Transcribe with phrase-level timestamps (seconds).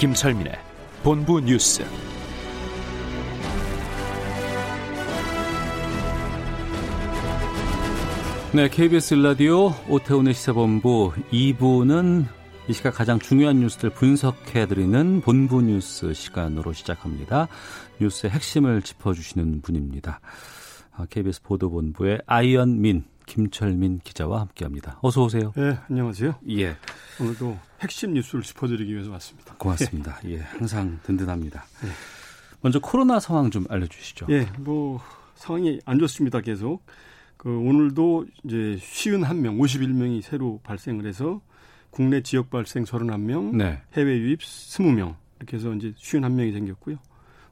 [0.00, 0.54] 김철민의
[1.02, 1.84] 본부 뉴스.
[8.54, 12.24] 네, KBS 라디오 오태훈의 시사본부 2부는
[12.68, 17.48] 이 시각 가장 중요한 뉴스들 분석해드리는 본부 뉴스 시간으로 시작합니다.
[18.00, 20.20] 뉴스의 핵심을 짚어주시는 분입니다.
[21.10, 24.98] KBS 보도본부의 아이언민, 김철민 기자와 함께합니다.
[25.02, 25.52] 어서 오세요.
[25.56, 26.34] 네, 안녕하세요.
[26.50, 26.76] 예.
[27.20, 29.54] 오늘도 핵심 뉴스를 짚어드리기 위해서 왔습니다.
[29.54, 30.18] 고맙습니다.
[30.26, 31.64] 예, 항상 든든합니다.
[31.84, 31.88] 예.
[32.60, 34.26] 먼저 코로나 상황 좀 알려주시죠.
[34.30, 35.00] 예, 뭐
[35.36, 36.40] 상황이 안 좋습니다.
[36.40, 36.84] 계속
[37.36, 41.40] 그 오늘도 이제 쉬운 한 명, 51명이 새로 발생을 해서
[41.90, 43.80] 국내 지역 발생 31명, 네.
[43.92, 46.96] 해외 유입 20명 이렇게 해서 이제 쉬운 한 명이 생겼고요.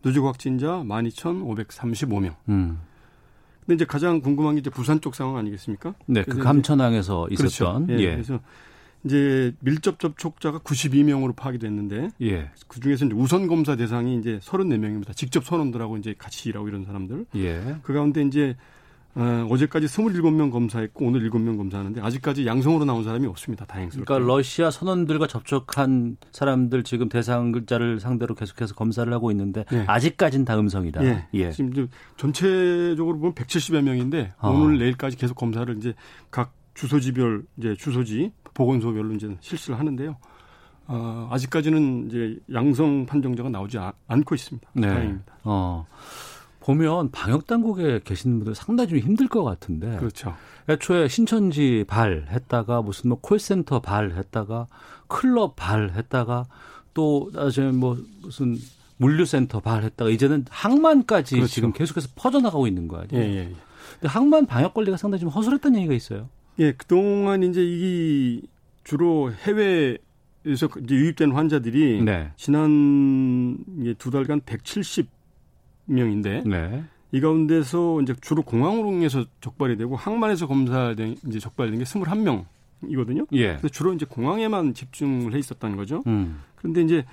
[0.03, 2.35] 누적 확진자 12,535명.
[2.49, 2.81] 음.
[3.69, 5.95] 근데 이제 가장 궁금한 게 이제 부산 쪽 상황 아니겠습니까?
[6.07, 7.45] 네, 그 감천항에서 그렇죠.
[7.45, 7.87] 있었던.
[7.87, 8.03] 그렇죠.
[8.03, 8.13] 예, 예.
[8.13, 8.41] 그래서
[9.05, 12.51] 이제 밀접 접촉자가 92명으로 파악이 됐는데 예.
[12.67, 15.15] 그 중에서 이제 우선 검사 대상이 이제 34명입니다.
[15.15, 17.27] 직접 선원들하고 이제 같이 일하고 이런 사람들.
[17.37, 17.77] 예.
[17.83, 18.57] 그 가운데 이제
[19.15, 23.65] 어, 어제까지 27명 검사했고 오늘 7명 검사하는데 아직까지 양성으로 나온 사람이 없습니다.
[23.65, 24.05] 다행스럽게.
[24.05, 29.85] 그러니까 러시아 선원들과 접촉한 사람들 지금 대상자를 상대로 계속해서 검사를 하고 있는데 예.
[29.89, 31.05] 아직까진 다 음성이다.
[31.05, 31.27] 예.
[31.35, 31.51] 예.
[31.51, 34.51] 지금 전체적으로 보면 170여 명인데 어.
[34.51, 35.95] 오늘 내일까지 계속 검사를 이제
[36.31, 40.17] 각 주소지별 이제 주소지 보건소별로 이제 실시를 하는데요.
[40.87, 44.71] 어, 아직까지는 이제 양성 판정자가 나오지 아- 않고 있습니다.
[44.75, 44.87] 네.
[44.89, 45.33] 다행입니다.
[45.45, 45.87] 어.
[46.69, 49.97] 보면 방역 당국에 계신 분들 상당히 좀 힘들 것 같은데.
[49.97, 50.37] 그렇죠.
[50.69, 54.67] 애초에 신천지 발 했다가 무슨 뭐 콜센터 발 했다가
[55.07, 56.45] 클럽 발 했다가
[56.93, 58.59] 또 나중에 뭐 무슨
[58.99, 61.51] 물류센터 발 했다가 이제는 항만까지 그렇죠.
[61.51, 63.33] 지금 계속해서 퍼져나가고 있는 거 예, 아니에요?
[63.33, 63.45] 예, 예.
[63.95, 66.29] 근데 항만 방역 관리가 상당히 좀 허술했다는 얘기가 있어요.
[66.59, 68.43] 예, 그동안 이제 이
[68.85, 69.97] 주로 해외
[70.47, 72.31] 에서 이제 유입된 환자들이 네.
[72.37, 73.59] 지난
[73.99, 75.18] 두 달간 170
[75.89, 76.85] 명인데 네.
[77.13, 82.45] 이 가운데서 이제 주로 공항으로에서 적발이 되고 항만에서 검사된 이제 적발된 게 21명
[82.87, 83.27] 이거든요.
[83.33, 83.49] 예.
[83.49, 86.03] 그래서 주로 이제 공항에만 집중을 해 있었다는 거죠.
[86.07, 86.41] 음.
[86.57, 87.05] 그런데 이제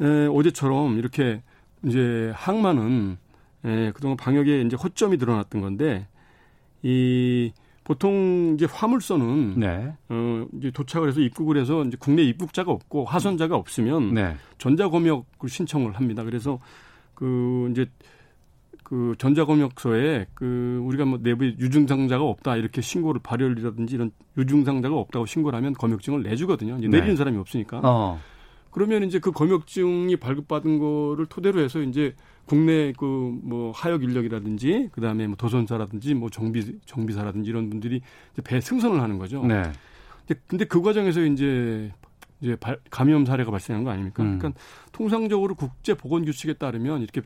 [0.00, 1.42] 에, 어제처럼 이렇게
[1.84, 3.18] 이제 항만은
[3.64, 6.06] 에, 그동안 방역에 이제 허점이 드러났던 건데
[6.82, 7.52] 이
[7.84, 9.92] 보통 이제 화물선은 네.
[10.10, 14.36] 어 이제 도착을 해서 입국을 해서 이제 국내 입국자가 없고 하선자가 없으면 네.
[14.58, 16.22] 전자검역을 신청을 합니다.
[16.22, 16.58] 그래서
[17.18, 17.86] 그 이제
[18.84, 25.56] 그 전자검역서에 그 우리가 뭐 내부에 유증상자가 없다 이렇게 신고를 발열이라든지 이런 유증상자가 없다고 신고를
[25.56, 26.78] 하면 검역증을 내주거든요.
[26.78, 26.98] 이제 네.
[26.98, 27.80] 내리는 사람이 없으니까.
[27.82, 28.20] 어.
[28.70, 32.14] 그러면 이제 그 검역증이 발급받은 거를 토대로 해서 이제
[32.46, 33.06] 국내 그
[33.42, 38.00] 뭐 하역 인력이라든지 그다음에 뭐 도선사라든지 뭐 정비 정비사라든지 이런 분들이
[38.32, 39.44] 이제 배 승선을 하는 거죠.
[39.44, 39.62] 네.
[40.26, 41.92] 근데, 근데 그 과정에서 이제
[42.40, 44.22] 이제 발- 감염 사례가 발생한 거 아닙니까?
[44.22, 44.38] 음.
[44.38, 44.60] 그러니까
[44.92, 47.22] 통상적으로 국제 보건 규칙에 따르면 이렇게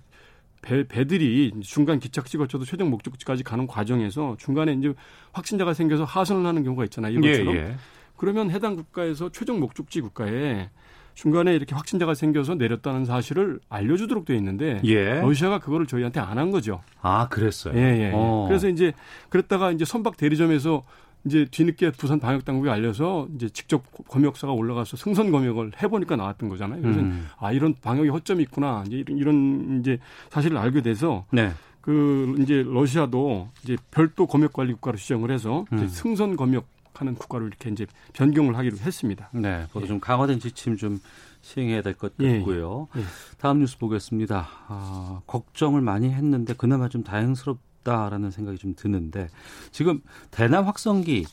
[0.63, 4.95] 배, 배들이 중간 기착지 거쳐서 최종 목적지까지 가는 과정에서 중간에 이제
[5.33, 7.15] 확진자가 생겨서 하선을 하는 경우가 있잖아요.
[7.25, 7.57] 예, 이것처럼.
[7.57, 7.77] 예.
[8.17, 10.71] 그러면 해당 국가에서 최종 목적지 국가에
[11.15, 15.21] 중간에 이렇게 확진자가 생겨서 내렸다는 사실을 알려주도록 돼 있는데 예.
[15.21, 16.81] 러시아가 그거를 저희한테 안 한 거죠.
[17.03, 17.75] 아, 그랬어요.
[17.77, 18.01] 예, 예.
[18.05, 18.11] 예.
[18.15, 18.47] 어.
[18.49, 18.93] 그래서 이제
[19.29, 20.85] 그랬다가 이제 선박 대리점에서
[21.25, 26.83] 이제 뒤늦게 부산 방역 당국에 알려서 이제 직접 검역사가 올라가서 승선 검역을 해보니까 나왔던 거잖아요.
[26.83, 27.29] 그래서 음.
[27.39, 29.99] 아 이런 방역에 허점이 있구나 이제 이런, 이런 이제
[30.31, 31.53] 사실을 알게 돼서 네.
[31.81, 35.89] 그 이제 러시아도 이제 별도 검역 관리 국가로 지정을 해서 이제 음.
[35.89, 39.31] 승선 검역 하는 국가로 이렇게 이제 변경을 하기로 했습니다.
[39.33, 39.67] 네.
[39.73, 41.01] 보다 좀 강화된 지침 좀
[41.41, 42.89] 시행해야 될것 예, 같고요.
[42.97, 43.03] 예.
[43.39, 44.49] 다음 뉴스 보겠습니다.
[44.69, 49.29] 아, 걱정을 많이 했는데 그나마 좀 다행스럽 다라는 생각이 좀 드는데
[49.71, 50.01] 지금
[50.31, 51.27] 대남 확성기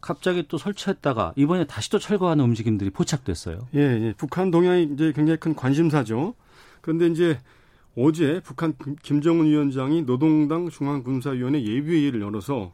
[0.00, 3.68] 갑자기 또 설치했다가 이번에 다시 또 철거하는 움직임들이 포착됐어요.
[3.74, 4.14] 예, 예.
[4.16, 6.34] 북한 동향이 이제 굉장히 큰 관심사죠.
[6.80, 7.38] 그런데 이제
[7.96, 12.72] 어제 북한 김- 김정은 위원장이 노동당 중앙군사위원회 예비회의를 열어서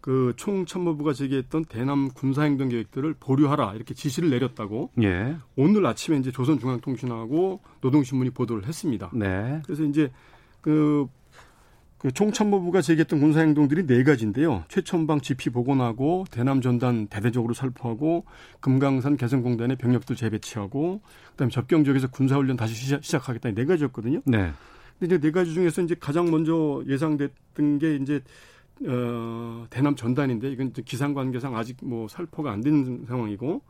[0.00, 5.36] 그 총참모부가 제기했던 대남 군사행동 계획들을 보류하라 이렇게 지시를 내렸다고 예.
[5.56, 9.10] 오늘 아침에 이제 조선중앙통신하고 노동신문이 보도를 했습니다.
[9.14, 9.60] 네.
[9.64, 10.10] 그래서 이제
[10.60, 11.06] 그,
[12.04, 14.64] 그 총참모부가 제기했던 군사 행동들이 네 가지인데요.
[14.68, 18.26] 최첨방 지피 복원하고 대남 전단 대대적으로 살포하고
[18.60, 24.20] 금강산 개성공단에 병력들 재배치하고 그다음에 접경 지역에서 군사 훈련 다시 시작, 하겠다 네 가지였거든요.
[24.26, 24.52] 네.
[24.98, 28.20] 근데 이제 네 가지 중에서 이제 가장 먼저 예상됐던 게 이제
[28.86, 33.62] 어 대남 전단인데 이건 기상 관계상 아직 뭐 살포가 안 된 상황이고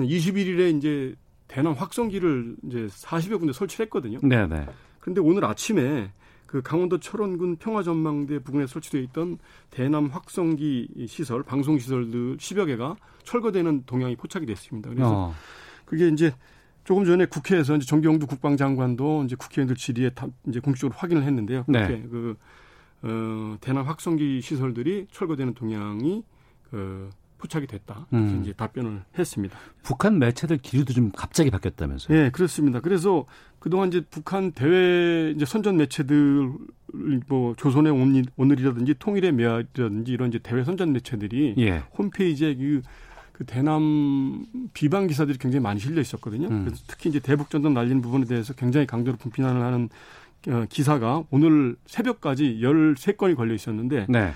[0.00, 1.14] 21일에 이제
[1.46, 4.18] 대남 확성기를 이제 40여 군데 설치했거든요.
[4.24, 4.66] 네, 네.
[4.98, 6.10] 근데 오늘 아침에
[6.48, 9.38] 그 강원도 철원군 평화전망대 부근에 설치되어 있던
[9.70, 14.88] 대남 확성기 시설, 방송 시설들 10여 개가 철거되는 동향이 포착이 됐습니다.
[14.88, 15.34] 그래서 어.
[15.84, 16.32] 그게 이제
[16.84, 21.64] 조금 전에 국회에서 이제 정경두 국방장관도 이제 국회의원들 질의에 다 이제 공식적으로 확인을 했는데요.
[21.68, 21.86] 네.
[21.86, 22.36] 국회 그
[23.02, 26.24] 어, 대남 확성기 시설들이 철거되는 동향이
[26.70, 28.06] 그 포착이 됐다.
[28.14, 28.40] 음.
[28.42, 29.56] 이제 답변을 했습니다.
[29.82, 32.16] 북한 매체들 기류도 좀 갑자기 바뀌었다면서요?
[32.16, 32.80] 네, 그렇습니다.
[32.80, 33.26] 그래서
[33.58, 36.52] 그동안 이제 북한 대외 이제 선전 매체들
[37.26, 37.92] 뭐 조선의
[38.36, 41.82] 오늘이라든지 통일의 메아리라든지 이런 이제 대외 선전 매체들이 예.
[41.96, 42.82] 홈페이지에 그,
[43.32, 46.48] 그 대남 비방 기사들이 굉장히 많이 실려 있었거든요.
[46.48, 46.64] 음.
[46.64, 49.88] 그래서 특히 이제 대북 전단 날린 부분에 대해서 굉장히 강도로 분비난을 하는
[50.48, 54.32] 어, 기사가 오늘 새벽까지 13건이 걸려 있었는데 네.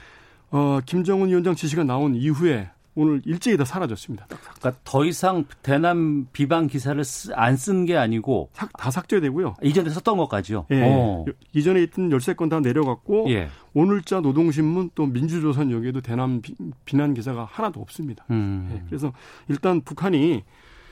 [0.51, 4.27] 어, 김정은 위원장 지시가 나온 이후에 오늘 일제히 다 사라졌습니다.
[4.27, 7.03] 그러니까 더 이상 대남 비방 기사를
[7.35, 9.55] 안 쓴 게 아니고 삭, 다 삭제되고요.
[9.63, 10.67] 이전에 썼던 것까지요.
[10.73, 10.83] 예.
[10.85, 11.25] 어.
[11.55, 13.49] 이전에 있던 13건 다 내려갔고 예.
[13.73, 16.55] 오늘자 노동신문 또 민주조선 여기에도 대남 비,
[16.97, 18.25] 난 기사가 하나도 없습니다.
[18.31, 18.71] 음.
[18.75, 18.83] 예.
[18.87, 19.13] 그래서
[19.49, 20.45] 일단 북한이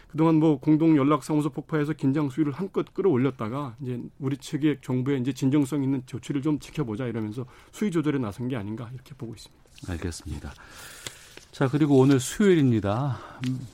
[0.08, 5.32] 그동안 뭐 공동 연락 사무소 폭파해서 긴장 수위를 한껏 끌어올렸다가 이제 우리 측의 정부의 이제
[5.32, 9.62] 진정성 있는 조치를 좀 지켜보자 이러면서 수위 조절에 나선 게 아닌가 이렇게 보고 있습니다.
[9.88, 10.52] 알겠습니다.
[11.52, 13.18] 자, 그리고 오늘 수요일입니다.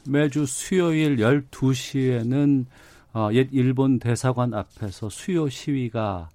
[0.08, 2.64] 매주 수요일 12시에는
[3.12, 6.31] 어, 옛 일본 대사관 앞에서 수요 시위가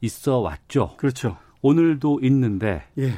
[0.00, 0.96] 있어 왔죠.
[0.96, 1.36] 그렇죠.
[1.62, 2.84] 오늘도 있는데.
[2.98, 3.12] 예.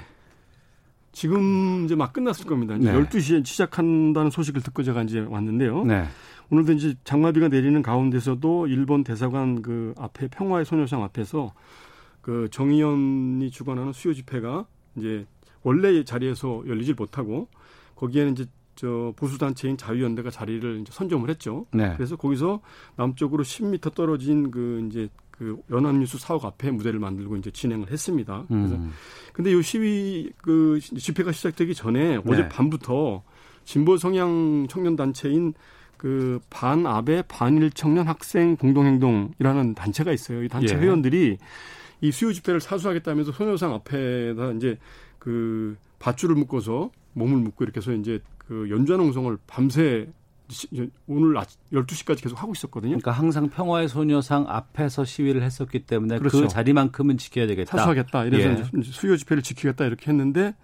[1.12, 2.76] 지금 이제 막 끝났을 겁니다.
[2.76, 2.98] 이제 네.
[2.98, 5.84] 12시에 시작한다는 소식을 듣고 제가 이제 왔는데요.
[5.84, 6.04] 네.
[6.50, 11.54] 오늘도 이제 장마비가 내리는 가운데서도 일본 대사관 그 앞에 평화의 소녀상 앞에서
[12.20, 14.66] 그 정의연이 주관하는 수요 집회가
[14.96, 15.26] 이제
[15.64, 17.48] 원래 자리에서 열리질 못하고
[17.96, 18.46] 거기에는 이제
[18.76, 21.66] 저 보수 단체인 자유연대가 자리를 이제 선점을 했죠.
[21.72, 21.92] 네.
[21.96, 22.60] 그래서 거기서
[22.96, 28.44] 남쪽으로 10m 떨어진 그 이제 그 연합뉴스 사옥 앞에 무대를 만들고 이제 진행을 했습니다.
[28.46, 28.92] 그래서 음.
[29.32, 32.22] 근데 이 시위 그 집회가 시작되기 전에 네.
[32.24, 33.22] 어제 밤부터
[33.64, 35.54] 진보 성향 청년 단체인
[35.96, 40.42] 그 반아베 반일 청년 학생 공동행동이라는 단체가 있어요.
[40.42, 40.78] 이 단체 예.
[40.78, 41.38] 회원들이
[42.00, 44.78] 이 수요 집회를 사수하겠다면서 소녀상 앞에다 이제
[45.24, 50.06] 그 밧줄을 묶어서 몸을 묶고 이렇게 해서 이제 그 연좌 농성을 밤새
[51.06, 51.34] 오늘
[51.72, 52.90] 12시까지 계속 하고 있었거든요.
[52.90, 56.42] 그러니까 항상 평화의 소녀상 앞에서 시위를 했었기 때문에 그 그렇죠.
[56.42, 57.78] 그 자리만큼은 지켜야 되겠다.
[57.78, 58.26] 사수하겠다.
[58.26, 58.82] 이래서 예.
[58.82, 60.54] 수요 집회를 지키겠다 이렇게 했는데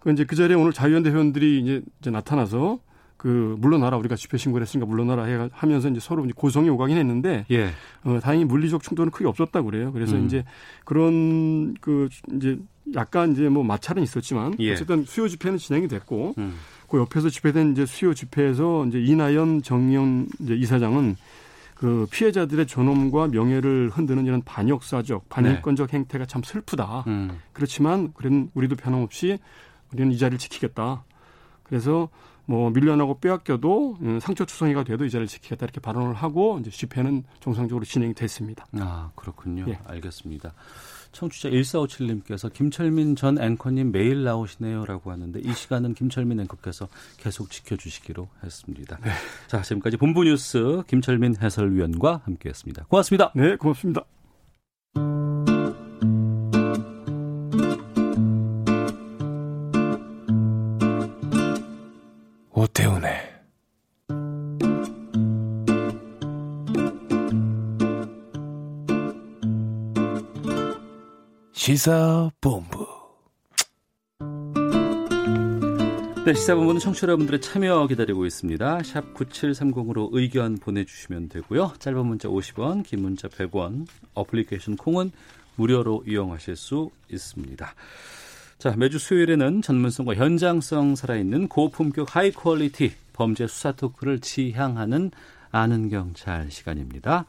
[0.00, 2.80] 그 이제 그 자리에 오늘 자유연대 회원들이 이제 나타나서
[3.22, 7.46] 그 물러나라 우리가 집회 신고를 했으니까 물러나라 해 하면서 이제 서로 이제 고성이 오가긴 했는데
[7.52, 7.70] 예.
[8.02, 9.92] 어, 다행히 물리적 충돌은 크게 없었다 그래요.
[9.92, 10.26] 그래서 음.
[10.26, 10.42] 이제
[10.84, 12.58] 그런 그 이제
[12.96, 14.72] 약간 이제 뭐 마찰은 있었지만 예.
[14.72, 16.56] 어쨌든 수요 집회는 진행이 됐고 음.
[16.88, 21.14] 그 옆에서 집회된 이제 수요 집회에서 이제 이나연 정영 이제 이사장은
[21.76, 25.98] 그 피해자들의 존엄과 명예를 흔드는 이런 반역사적, 반인권적 네.
[25.98, 27.04] 행태가 참 슬프다.
[27.06, 27.38] 음.
[27.52, 29.38] 그렇지만 그런 우리도 변함없이
[29.92, 31.04] 우리는 이 자리를 지키겠다.
[31.62, 32.08] 그래서
[32.46, 37.24] 뭐 밀려나고 빼앗겨도 음, 상처 투성이가 돼도 이 자리를 지키겠다 이렇게 발언을 하고 이제 집회는
[37.40, 38.66] 정상적으로 진행이 됐습니다.
[38.72, 39.64] 아 그렇군요.
[39.68, 39.78] 예.
[39.84, 40.52] 알겠습니다.
[41.12, 48.98] 청취자 1457님께서 김철민 전 앵커님 매일 나오시네요라고 하는데 이 시간은 김철민 앵커께서 계속 지켜주시기로 했습니다.
[49.04, 49.10] 네.
[49.46, 52.86] 자 지금까지 본부 뉴스 김철민 해설위원과 함께했습니다.
[52.88, 53.32] 고맙습니다.
[53.34, 54.04] 네, 고맙습니다.
[71.62, 72.88] 시사본부
[76.26, 78.82] 네, 시사본부는 청취자 여러분들의 참여 기다리고 있습니다.
[78.82, 81.74] 샵 9730으로 의견 보내주시면 되고요.
[81.78, 85.12] 짧은 문자 50원, 긴 문자 100원, 어플리케이션 콩은
[85.54, 87.74] 무료로 이용하실 수 있습니다.
[88.58, 95.12] 자, 매주 수요일에는 전문성과 현장성 살아있는 고품격 high quality 범죄 수사 토크를 지향하는
[95.52, 97.24] 아는 경찰 시간입니다.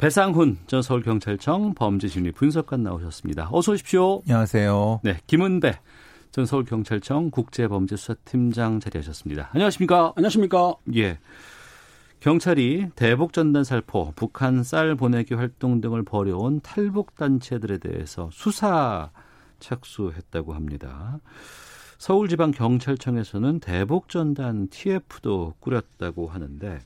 [0.00, 3.50] 배상훈 전 서울경찰청 범죄심리 분석관 나오셨습니다.
[3.52, 4.22] 어서 오십시오.
[4.22, 5.00] 안녕하세요.
[5.04, 5.78] 네, 김은배
[6.30, 9.50] 전 서울경찰청 국제범죄수사팀장 자리하셨습니다.
[9.52, 10.14] 안녕하십니까?
[10.16, 10.74] 안녕하십니까?
[10.96, 11.18] 예.
[12.20, 19.10] 경찰이 대북 전단 살포, 북한 쌀 보내기 활동 등을 벌여온 탈북 단체들에 대해서 수사
[19.58, 21.20] 착수했다고 합니다.
[21.98, 26.78] 서울지방경찰청에서는 대북 전단 TF도 꾸렸다고 하는데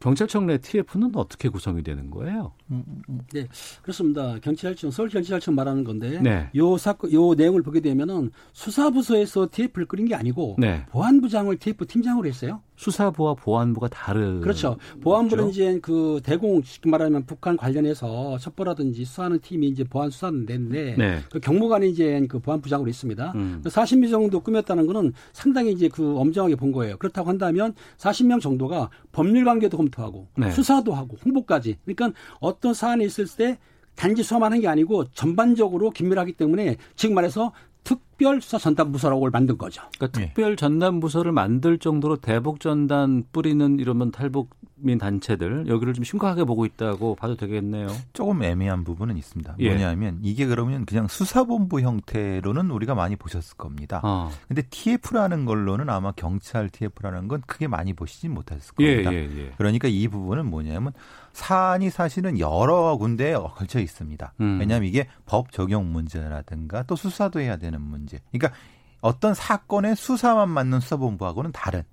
[0.00, 2.52] 경찰청 내 TF는 어떻게 구성이 되는 거예요?
[2.70, 3.20] 음, 음, 음.
[3.32, 3.48] 네,
[3.82, 4.38] 그렇습니다.
[4.40, 6.50] 경찰청, 서울 경찰청 말하는 건데, 네.
[6.54, 10.86] 요 사건, 요 내용을 보게 되면은 수사부서에서 TF를 끓인 게 아니고 네.
[10.90, 12.60] 보안부장을 TF 팀장으로 했어요.
[12.76, 14.76] 수사부와 보안부가 다른 그렇죠.
[15.00, 15.50] 보안부는 그렇죠?
[15.50, 21.18] 이제 그 대공 쉽게 말하면 북한 관련해서 첩보라든지 수사하는 팀이 이제 보안 수사는 되는데 네.
[21.28, 23.32] 그 경무관이 이제 그 보안부장으로 있습니다.
[23.34, 23.62] 음.
[23.64, 26.96] 40명 그 정도 꾸몄다는 거는 상당히 이제 그 엄정하게 본 거예요.
[26.98, 30.50] 그렇다고 한다면 40명 정도가 법률 관계도 검 토하고 네.
[30.50, 31.78] 수사도 하고 홍보까지.
[31.84, 33.58] 그러니까 어떤 사안이 있을 때
[33.94, 37.52] 단지 수사만 한게 아니고 전반적으로 긴밀하기 때문에 지금 말해서
[37.84, 39.82] 특별 수사 전담 부서라고 만든 거죠.
[39.96, 40.26] 그러니까 네.
[40.26, 46.66] 특별 전담 부서를 만들 정도로 대북 전단 뿌리는 이러면 탈북민 단체들 여기를 좀 심각하게 보고
[46.66, 47.88] 있다고 봐도 되겠네요.
[48.12, 49.56] 조금 애매한 부분은 있습니다.
[49.60, 49.68] 예.
[49.68, 54.00] 뭐냐면 이게 그러면 그냥 수사본부 형태로는 우리가 많이 보셨을 겁니다.
[54.02, 54.30] 어.
[54.48, 59.12] 근데 TF라는 걸로는 아마 경찰 TF라는 건 크게 많이 보시진 못했을 겁니다.
[59.12, 59.52] 예, 예, 예.
[59.56, 60.92] 그러니까 이 부분은 뭐냐면
[61.38, 64.34] 사안이 사실은 여러 군데에 걸쳐 있습니다.
[64.40, 64.58] 음.
[64.58, 68.18] 왜냐하면 이게 법 적용 문제라든가 또 수사도 해야 되는 문제.
[68.32, 68.58] 그러니까
[69.00, 71.84] 어떤 사건의 수사만 맞는 수사본부하고는 다른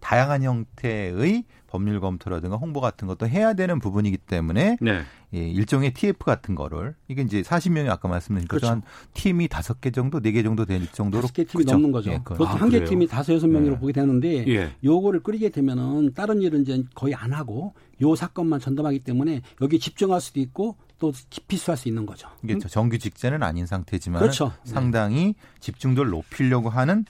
[0.00, 5.00] 다양한 형태의 법률 검토라든가 홍보 같은 것도 해야 되는 부분이기 때문에 네.
[5.32, 8.66] 예, 일종의 TF 같은 거를 이게 이제 40명이 아까 말씀드린 그렇죠.
[8.66, 8.82] 한
[9.14, 11.72] 팀이 다섯 개 정도, 네 개 정도 될 정도로 개 팀이 그렇죠?
[11.72, 12.10] 넘는 거죠.
[12.10, 13.80] 예, 보통 아, 한개 팀이 다섯 여섯 명으로 네.
[13.80, 14.74] 보게 되는데 예.
[14.84, 20.20] 요거를 끓이게 되면은 다른 일은 이제 거의 안 하고 요 사건만 전담하기 때문에 여기 집중할
[20.20, 22.28] 수도 있고 또 깊이 수할 수 있는 거죠.
[22.44, 24.52] 이게 정규 직제는 아닌 상태지만 그렇죠.
[24.64, 27.06] 상당히 집중도를 높이려고 하는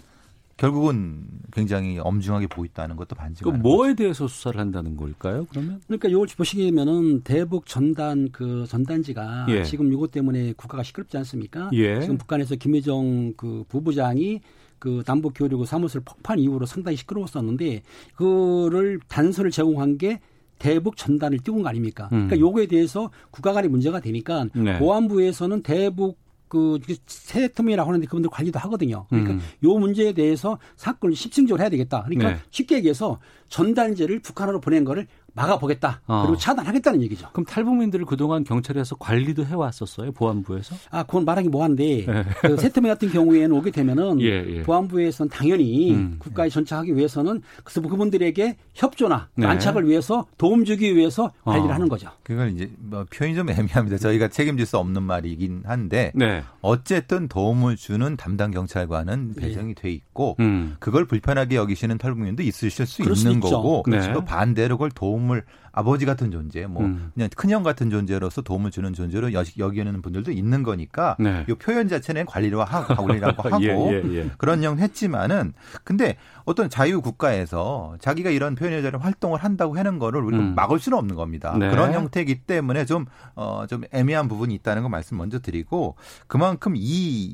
[0.57, 3.45] 결국은 굉장히 엄중하게 보였다는 것도 반증.
[3.45, 3.97] 그 뭐에 거죠.
[3.97, 5.47] 대해서 수사를 한다는 걸까요?
[5.51, 5.81] 그러면?
[5.87, 9.65] 그러니까 이걸 보시면은 대북 전단 그 전단지가 예.
[9.65, 11.71] 지금 이것 때문에 국가가 시끄럽지 않습니까?
[11.73, 12.01] 예.
[12.01, 14.41] 지금 북한에서 김여정 그 부부장이
[14.79, 17.83] 그 남북 교류 사무실 폭판 이후로 상당히 시끄러웠었는데
[18.17, 20.21] 그를 단서를 제공한 게
[20.59, 22.05] 대북 전단을 띄운 거 아닙니까?
[22.13, 22.29] 음.
[22.29, 24.79] 그러니까 요거에 대해서 국가 간의 문제가 되니까 네.
[24.79, 26.22] 보안부에서는 대북
[26.53, 29.07] 그 세텀이라고 하는데 그분들 관리도 하거든요.
[29.09, 29.41] 그러니까 음.
[29.65, 32.03] 요 문제에 대해서 사건을 집중적으로 해야 되겠다.
[32.03, 32.39] 그러니까 네.
[32.51, 36.01] 쉽게 얘기해서 전단지를 북한으로 보낸 거를 막아보겠다.
[36.07, 36.23] 어.
[36.23, 37.29] 그리고 차단하겠다는 얘기죠.
[37.33, 40.13] 그럼 탈북민들을 그동안 경찰에서 관리도 해왔었어요?
[40.13, 40.75] 보안부에서?
[40.91, 42.25] 아, 그건 말하기 뭐한데 네.
[42.43, 44.63] 그 세트메 같은 경우에는 오게 되면은 예, 예.
[44.63, 46.17] 보안부에서는 당연히 음.
[46.19, 49.47] 국가에 전착하기 위해서는 그래서 그분들에게 협조나 네.
[49.47, 51.75] 안착을 위해서 도움 주기 위해서 관리를 어.
[51.75, 52.11] 하는 거죠.
[52.23, 53.99] 그걸 이제 뭐 표현이 좀 애매합니다.
[53.99, 56.43] 저희가 책임질 수 없는 말이긴 한데 네.
[56.61, 59.41] 어쨌든 도움을 주는 담당 경찰관은 예.
[59.41, 60.77] 배정이 돼 있고 음.
[60.79, 64.13] 그걸 불편하게 여기시는 탈북민도 있으실 수 있는 수 거고 네.
[64.13, 67.13] 또 반대로 그걸 도움 도움을 아버지 같은 존재, 뭐 음.
[67.15, 71.47] 그냥 큰형 같은 존재로서 도움을 주는 존재로 여기는 분들도 있는 거니까 네.
[71.49, 74.31] 이 표현 자체는 관리를 하고 관리라고 하고 예, 예, 예.
[74.37, 80.21] 그런 영 했지만은 근데 어떤 자유 국가에서 자기가 이런 표현의 자를 활동을 한다고 하는 거를
[80.23, 80.55] 우리가 음.
[80.55, 81.57] 막을 수는 없는 겁니다.
[81.59, 81.71] 네.
[81.71, 86.81] 그런 형태이기 때문에 좀 어, 좀 애매한 부분이 있다는 거 말씀 먼저 드리고 그만큼 이,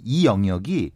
[0.05, 0.93] 이 영역이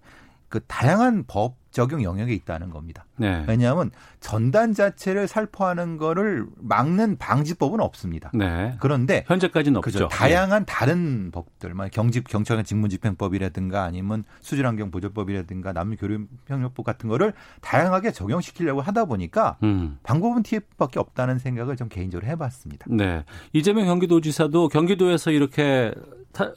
[0.48, 3.06] 그 다양한 법 적용 영역에 있다는 겁니다.
[3.16, 3.44] 네.
[3.48, 8.30] 왜냐하면 전단 자체를 살포하는 거를 막는 방지법은 없습니다.
[8.34, 8.76] 네.
[8.78, 9.90] 그런데 현재까지는 없죠.
[9.90, 10.08] 그죠.
[10.08, 10.72] 다양한 네.
[10.72, 19.06] 다른 법들, 막 경직 경찰관 직무집행법이라든가 아니면 수질환경 보조법이라든가 남녀교류협력법 같은 거를 다양하게 적용시키려고 하다
[19.06, 19.98] 보니까 음.
[20.02, 22.86] 방법은 TF밖에 없다는 생각을 좀 개인적으로 해봤습니다.
[22.90, 23.24] 네.
[23.52, 25.92] 이재명 경기도지사도 경기도에서 이렇게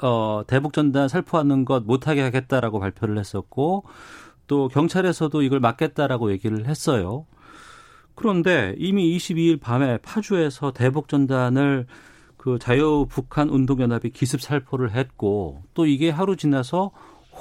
[0.02, 3.84] 어, 대북 전단 살포하는 것 못하게 하겠다라고 발표를 했었고
[4.48, 7.26] 또 경찰에서도 이걸 막겠다라고 얘기를 했어요.
[8.16, 11.86] 그런데 이미 22일 밤에 파주에서 대북 전단을
[12.38, 16.92] 그 자유 북한 운동 연합이 기습 살포를 했고 또 이게 하루 지나서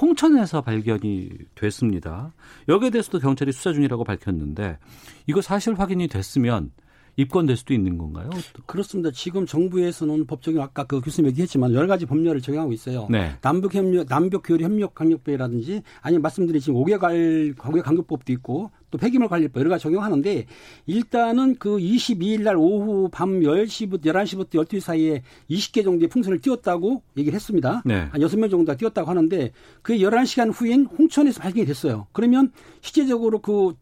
[0.00, 2.32] 홍천에서 발견이 됐습니다.
[2.68, 4.78] 여기에 대해서도 경찰이 수사 중이라고 밝혔는데
[5.26, 6.72] 이거 사실 확인이 됐으면
[7.16, 8.30] 입건될 수도 있는 건가요?
[8.66, 9.10] 그렇습니다.
[9.10, 13.06] 지금 정부에서는 법적인 아까 그 교수님 얘기했지만 여러 가지 법률을 적용하고 있어요.
[13.10, 13.32] 네.
[13.40, 19.28] 남북 협력, 남북 교류 협력 강력법이라든지 아니면 말씀드린 지금 5개월 5개 강력법도 있고 또 폐기물
[19.28, 20.46] 관리법 여러 가지 적용하는데
[20.86, 27.34] 일단은 그 22일 날 오후 밤 10시부터 11시부터 12시 사이에 20개 정도의 풍선을 띄웠다고 얘기를
[27.34, 27.82] 했습니다.
[27.84, 28.06] 네.
[28.10, 29.50] 한 6명 정도 띄웠다고 하는데
[29.82, 32.06] 그 11시간 후엔 홍천에서 발견이 됐어요.
[32.12, 32.52] 그러면
[32.82, 33.74] 실제적으로 그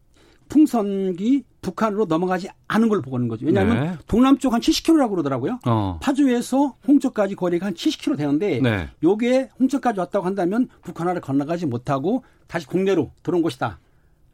[0.53, 3.43] 풍선기 북한으로 넘어가지 않은 걸 보는 거죠.
[3.43, 3.97] 왜냐하면 네.
[4.07, 5.59] 동남쪽 한 70km라고 그러더라고요.
[5.65, 5.99] 어.
[5.99, 8.89] 파주에서 홍천까지 거리가 한 70km 되는데 네.
[9.01, 13.79] 요게 홍천까지 왔다고 한다면 북한을 건너가지 못하고 다시 국내로 들어온 것이다.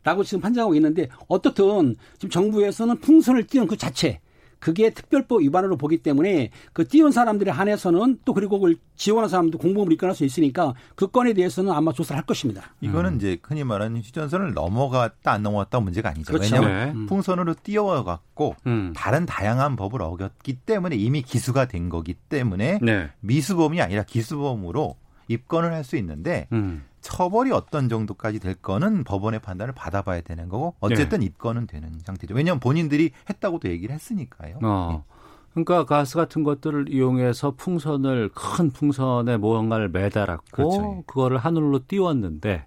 [0.04, 4.20] 라고 지금 판정하고 있는데 어떻든 지금 정부에서는 풍선을 띄운 그 자체
[4.60, 9.94] 그게 특별법 위반으로 보기 때문에 그 띄운 사람들에 한해서는 또 그리고 그걸 지원한 사람도 공범을
[9.94, 12.74] 입건할 수 있으니까 그 건에 대해서는 아마 조사를 할 것입니다.
[12.82, 13.16] 이거는 음.
[13.18, 16.34] 이제 흔히 말하는 휴전선을 넘어갔다 안 넘어갔다 문제가 아니죠.
[16.34, 16.56] 그렇죠.
[16.56, 17.06] 왜냐하면 네.
[17.08, 18.94] 풍선으로 띄워갖고 음.
[18.96, 23.10] 다른 다양한 법을 어겼기 때문에 이미 기수가 된 거기 때문에 네.
[23.22, 24.96] 미수범이 아니라 기수범으로
[25.28, 26.84] 입건을 할 수 있는데 음.
[27.02, 31.28] 처벌이 어떤 정도까지 될 거는 법원의 판단을 받아봐야 되는 거고 어쨌든 네.
[31.28, 32.34] 입건은 되는 상태죠.
[32.34, 34.60] 왜냐하면 본인들이 했다고도 얘기를 했으니까요.
[34.64, 35.04] 어.
[35.08, 35.16] 네.
[35.54, 41.04] 그러니까 가스 같은 것들을 이용해서 풍선을 큰 풍선에 무언가를 매달았고 그렇죠.
[41.08, 42.66] 그거를 하늘로 띄웠는데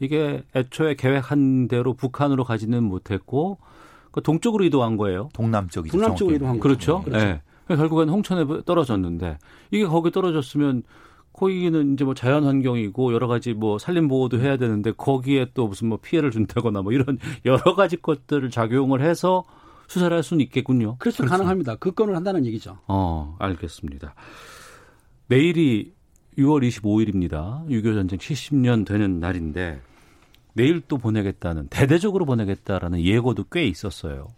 [0.00, 3.58] 이게 애초에 계획한 대로 북한으로 가지는 못했고
[4.10, 5.28] 그 동쪽으로 이동한 거예요.
[5.34, 5.96] 동남쪽이죠.
[5.96, 6.98] 동남쪽으로 이동한 그렇죠.
[6.98, 7.10] 거죠.
[7.10, 7.26] 그렇죠.
[7.26, 7.42] 네.
[7.68, 9.38] 결국엔 홍천에 떨어졌는데
[9.70, 10.82] 이게 거기 떨어졌으면
[11.36, 15.88] 거기는 이제 뭐 자연 환경이고 여러 가지 뭐 산림 보호도 해야 되는데 거기에 또 무슨
[15.88, 19.44] 뭐 피해를 준다거나 뭐 이런 여러 가지 것들을 작용을 해서
[19.86, 20.96] 수사를 할 수는 있겠군요.
[20.98, 21.18] 그렇죠.
[21.18, 21.30] 그렇죠.
[21.30, 21.76] 가능합니다.
[21.76, 22.78] 그 건을 한다는 얘기죠.
[22.88, 24.14] 어, 알겠습니다.
[25.28, 25.92] 내일이
[26.38, 27.66] 6월 25일입니다.
[27.68, 29.80] 6.25 전쟁 70년 되는 날인데
[30.54, 34.28] 내일 또 보내겠다는 대대적으로 보내겠다라는 예고도 꽤 있었어요.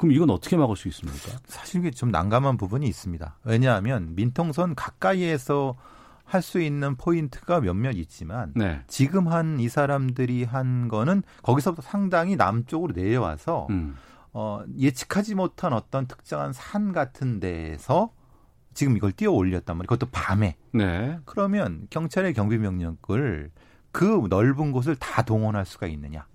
[0.00, 1.38] 그럼 이건 어떻게 막을 수 있습니까?
[1.44, 3.38] 사실 이게 좀 난감한 부분이 있습니다.
[3.44, 5.76] 왜냐하면 민통선 가까이에서
[6.24, 8.80] 할 수 있는 포인트가 몇몇 있지만 네.
[8.86, 13.96] 지금 한 이 사람들이 한 거는 거기서부터 상당히 남쪽으로 내려와서 음.
[14.32, 18.12] 어, 예측하지 못한 어떤 특정한 산 같은 데에서
[18.74, 19.88] 지금 이걸 띄어 올렸단 말이에요.
[19.88, 20.56] 그것도 밤에.
[20.72, 21.18] 네.
[21.24, 23.50] 그러면 경찰의 경비 명령을
[23.90, 26.26] 그 넓은 곳을 다 동원할 수가 있느냐?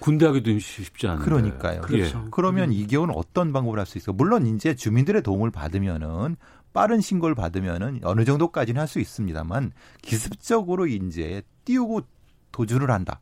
[0.00, 1.24] 군대 하기도 쉽지 않은데.
[1.24, 1.80] 그러니까요.
[1.82, 2.22] 그렇죠.
[2.24, 2.28] 예.
[2.30, 4.12] 그러면 이 경우는 어떤 방법을 할 수 있어?
[4.12, 6.36] 물론 이제 주민들의 도움을 받으면은
[6.72, 12.02] 빠른 신고를 받으면은 어느 정도까지는 할 수 있습니다만 기습적으로 이제 띄우고
[12.52, 13.20] 도주를 한다.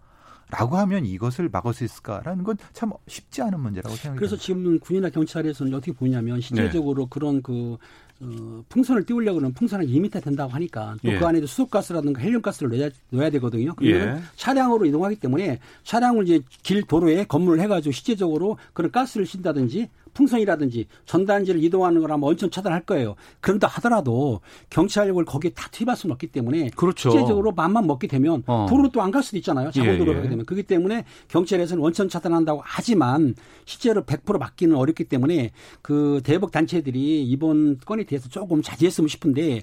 [0.49, 4.19] 라고 하면 이것을 막을 수 있을까라는 건 참 쉽지 않은 문제라고 생각합니다.
[4.21, 7.09] 그래서 지금 군이나 경찰에서는 어떻게 보냐면 실제적으로 네.
[7.11, 7.77] 그런 그
[8.21, 11.25] 어, 풍선을 띄우려고 그러면 풍선은 2m 된다고 하니까 또그 예.
[11.25, 13.75] 안에도 수소가스라든가 헬륨가스를 넣어야, 넣어야 되거든요.
[13.75, 14.23] 그러면 예.
[14.37, 21.63] 차량으로 이동하기 때문에 차량을 이제 길 도로에 건물을 해가지고 실제적으로 그런 가스를 쉰다든지 풍선이라든지 전단지를
[21.63, 23.17] 이동하는 거라면 원천 차단할 거예요.
[23.41, 27.11] 그런다 하더라도 경찰력을 거기에 다 투입할 수는 없기 때문에 그렇죠.
[27.11, 28.67] 실제적으로 맘만 먹게 되면 어.
[28.69, 29.71] 도로로 또안 갈 수도 있잖아요.
[29.71, 30.17] 자고도로 예, 예.
[30.17, 30.47] 하게 되면.
[30.47, 33.35] 그렇기 때문에 경찰에서는 원천 차단한다고 하지만
[33.67, 35.53] 실제로 100% 막기는 어렵기 때문에
[35.83, 39.63] 그 대북 단체들이 이번 건에 대해서 조금 자제했으면 싶은데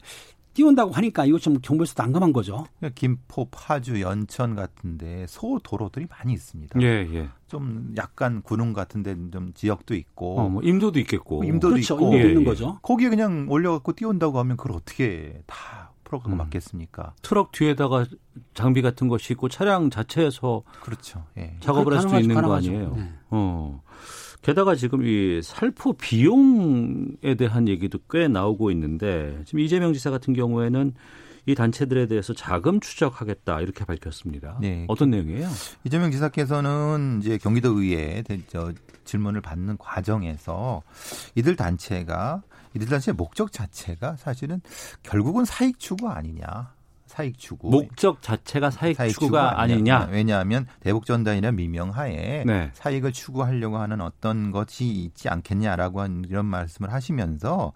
[0.53, 2.65] 띄운다고 하니까 이거 좀 정부에서 난감한 거죠.
[2.79, 6.81] 그러니까 김포, 파주, 연천 같은데 소 도로들이 많이 있습니다.
[6.81, 7.29] 예, 예.
[7.47, 11.95] 좀 약간 군웅 같은데 좀 지역도 있고, 어, 뭐 임도도 있겠고, 뭐 임도도 그렇죠.
[11.95, 12.45] 있고, 임도 예, 있는 예.
[12.45, 12.79] 거죠.
[12.81, 16.37] 거기에 그냥 올려갖고 띄운다고 하면 그걸 어떻게 다 풀어가고 음.
[16.37, 17.13] 맞겠습니까?
[17.21, 18.05] 트럭 뒤에다가
[18.53, 21.25] 장비 같은 것이 있고 차량 자체에서 그렇죠.
[21.37, 21.55] 예.
[21.59, 22.47] 작업을 할수 있는 가능하죠.
[22.47, 22.95] 거 아니에요.
[22.95, 23.13] 네.
[23.29, 23.81] 어.
[24.41, 30.93] 게다가 지금 이 살포 비용에 대한 얘기도 꽤 나오고 있는데 지금 이재명 지사 같은 경우에는
[31.45, 34.57] 이 단체들에 대해서 자금 추적하겠다 이렇게 밝혔습니다.
[34.61, 34.85] 네.
[34.87, 35.47] 어떤 내용이에요?
[35.83, 38.23] 이재명 지사께서는 이제 경기도의회
[39.03, 40.83] 질문을 받는 과정에서
[41.35, 42.43] 이들 단체가
[42.75, 44.61] 이들 단체의 목적 자체가 사실은
[45.03, 46.73] 결국은 사익 추구 아니냐.
[47.05, 47.69] 사익 추구.
[47.69, 50.07] 목적 자체가 사익, 사익 추구가 아니냐.
[50.11, 52.71] 왜냐하면 대북 전단이나 미명하에 네.
[52.73, 57.73] 사익을 추구하려고 하는 어떤 것이 있지 않겠냐라고 한 이런 말씀을 하시면서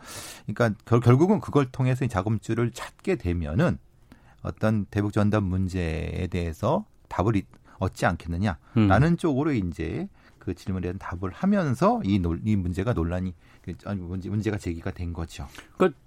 [0.47, 3.77] 그러니까 결, 결국은 그걸 통해서 이 자금줄을 찾게 되면은
[4.41, 7.33] 어떤 대북 전단 문제에 대해서 답을
[7.77, 9.17] 얻지 않겠느냐라는 음.
[9.17, 10.07] 쪽으로 이제
[10.47, 13.33] 그 질문에 대한 답을 하면서 이, 논, 이 문제가 논란이
[13.63, 15.45] 그, 아니 문제, 문제가 제기가 된 거죠.
[15.75, 15.99] 그러니까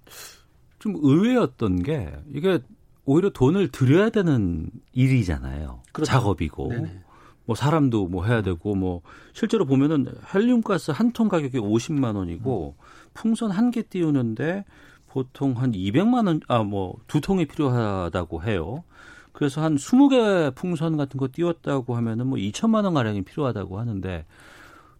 [0.79, 2.59] 좀 의외였던 게 이게
[3.05, 5.83] 오히려 돈을 들여야 되는 일이잖아요.
[5.91, 6.11] 그렇죠.
[6.11, 6.69] 작업이고.
[6.69, 7.01] 네네.
[7.45, 9.01] 뭐 사람도 뭐 해야 되고 뭐
[9.33, 12.83] 실제로 보면은 헬륨가스 한 통 가격이 50만 원이고 음.
[13.13, 14.65] 풍선 한 개 띄우는데
[15.07, 18.83] 보통 한 200만 원 아 뭐 두 통이 필요하다고 해요.
[19.33, 24.25] 그래서 한 20개 풍선 같은 거 띄웠다고 하면은 뭐 2천만 원 가량이 필요하다고 하는데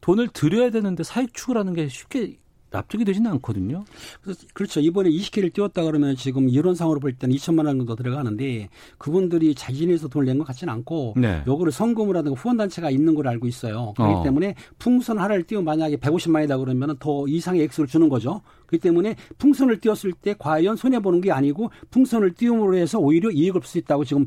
[0.02, 2.38] 돈을 들여야 되는데 사익 추구라는 게 쉽게
[2.71, 3.84] 납득이 되지는 않거든요.
[4.21, 4.79] 그래서 그렇죠.
[4.79, 10.25] 이번에 20개를 띄웠다 그러면 지금 이론상으로 볼 때는 2천만 원 정도 들어가는데 그분들이 자진해서 돈을
[10.25, 11.43] 낸 것 같지는 않고 네.
[11.45, 13.93] 요거를 성금을 하든가 후원단체가 있는 걸 알고 있어요.
[13.97, 14.23] 그렇기 어.
[14.23, 18.41] 때문에 풍선 하나를 띄워 만약에 150만이다 그러면 더 이상의 액수를 주는 거죠.
[18.67, 23.67] 그렇기 때문에 풍선을 띄웠을 때 과연 손해보는 게 아니고 풍선을 띄움으로 해서 오히려 이익을 볼
[23.71, 24.25] 수 있다고 지금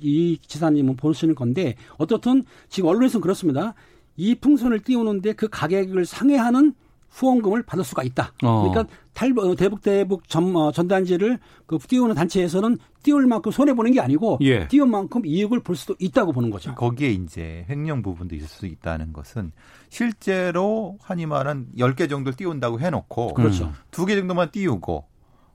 [0.00, 3.74] 이 지사님은 보시는 건데 어떻든 지금 언론에서는 그렇습니다.
[4.16, 6.74] 이 풍선을 띄우는데 그 가격을 상회하는
[7.16, 8.32] 후원금을 받을 수가 있다.
[8.44, 8.68] 어.
[8.68, 13.92] 그러니까 탈 어, 대북 대북 전, 어, 전단지를 그 띄우는 단체에서는 띄울 만큼 손해 보는
[13.92, 14.68] 게 아니고 예.
[14.68, 16.74] 띄운 만큼 이익을 볼 수도 있다고 보는 거죠.
[16.74, 19.52] 거기에 이제 횡령 부분도 있을 수 있다는 것은
[19.88, 23.72] 실제로 한이 말은 10개 정도를 띄운다고 해 놓고 그렇죠.
[23.92, 25.06] 2개 정도만 띄우고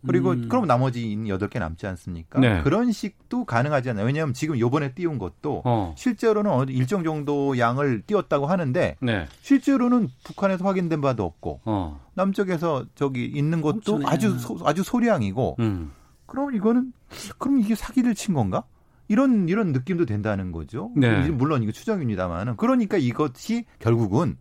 [0.05, 0.47] 그리고 음.
[0.49, 2.39] 그럼 나머지 여덟 개 남지 않습니까?
[2.39, 2.61] 네.
[2.63, 4.05] 그런 식도 가능하지 않나요?
[4.05, 5.93] 왜냐하면 지금 요번에 띄운 것도 어.
[5.97, 9.27] 실제로는 일정 정도 양을 띄웠다고 하는데 네.
[9.41, 12.01] 실제로는 북한에서 확인된 바도 없고 어.
[12.15, 14.05] 남쪽에서 저기 있는 것도 엄청네.
[14.07, 15.91] 아주 소, 아주 소량이고 음.
[16.25, 16.93] 그럼 이거는
[17.37, 18.63] 그럼 이게 사기를 친 건가?
[19.07, 20.91] 이런 이런 느낌도 된다는 거죠.
[20.95, 21.29] 네.
[21.29, 24.37] 물론 이거 추정입니다만은 그러니까 이것이 결국은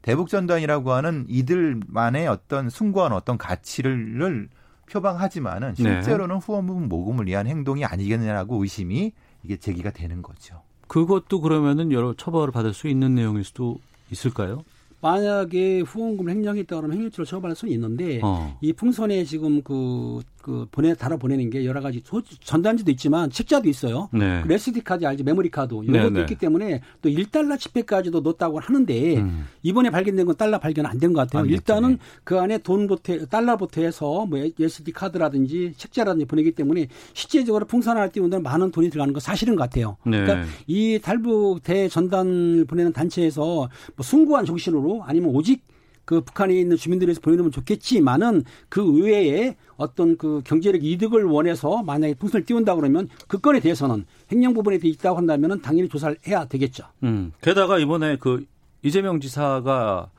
[0.00, 4.48] 대북 전단이라고 하는 이들만의 어떤 숭고한 어떤 가치를
[4.90, 6.02] 표방하지만은 네.
[6.02, 6.44] 실제로는 네.
[6.44, 10.62] 후원금 모금을 위한 행동이 아니겠느냐고 의심이 이게 제기가 되는 거죠.
[10.88, 13.78] 그것도 그러면은 여러 처벌을 받을 수 있는 내용일 수도
[14.10, 14.64] 있을까요?
[15.00, 18.56] 만약에 후원금을 횡령했다 그러면 횡령죄로 처벌할 수는 있는데 어.
[18.60, 23.68] 이 풍선에 지금 그, 그 보내 달아 보내는 게 여러 가지 소, 전단지도 있지만 책자도
[23.68, 24.08] 있어요.
[24.12, 24.42] 네.
[24.42, 26.20] 그 레시디 카드 알지 메모리 카드 이런 네, 것도 네.
[26.22, 29.46] 있기 때문에 또 1달러 지폐까지도 넣었다고 하는데 음.
[29.62, 31.44] 이번에 발견된 건 달러 발견 안 된 것 같아요.
[31.46, 37.96] 일단은 그 안에 돈 보태 달러 보태해서 뭐 SD 카드라든지 책자라든지 보내기 때문에 실제적으로 풍선
[37.96, 39.96] 하나 띄우는 데는 많은 돈이 들어가는 건 사실인 것 같아요.
[40.04, 40.20] 네.
[40.22, 45.62] 그러니까 이 탈북 대전단을 보내는 단체에서 뭐 숭고한 정신으로 아니면 오직
[46.04, 52.44] 그 북한에 있는 주민들에서 보내면 좋겠지만은 그 외에 어떤 그 경제력 이득을 원해서 만약에 풍선을
[52.44, 56.84] 띄운다 그러면 그 건에 대해서는 횡령 부분에 돼 있다고 한다면은 당연히 조사를 해야 되겠죠.
[57.04, 57.32] 음.
[57.40, 58.44] 게다가 이번에 그
[58.82, 60.10] 이재명 지사가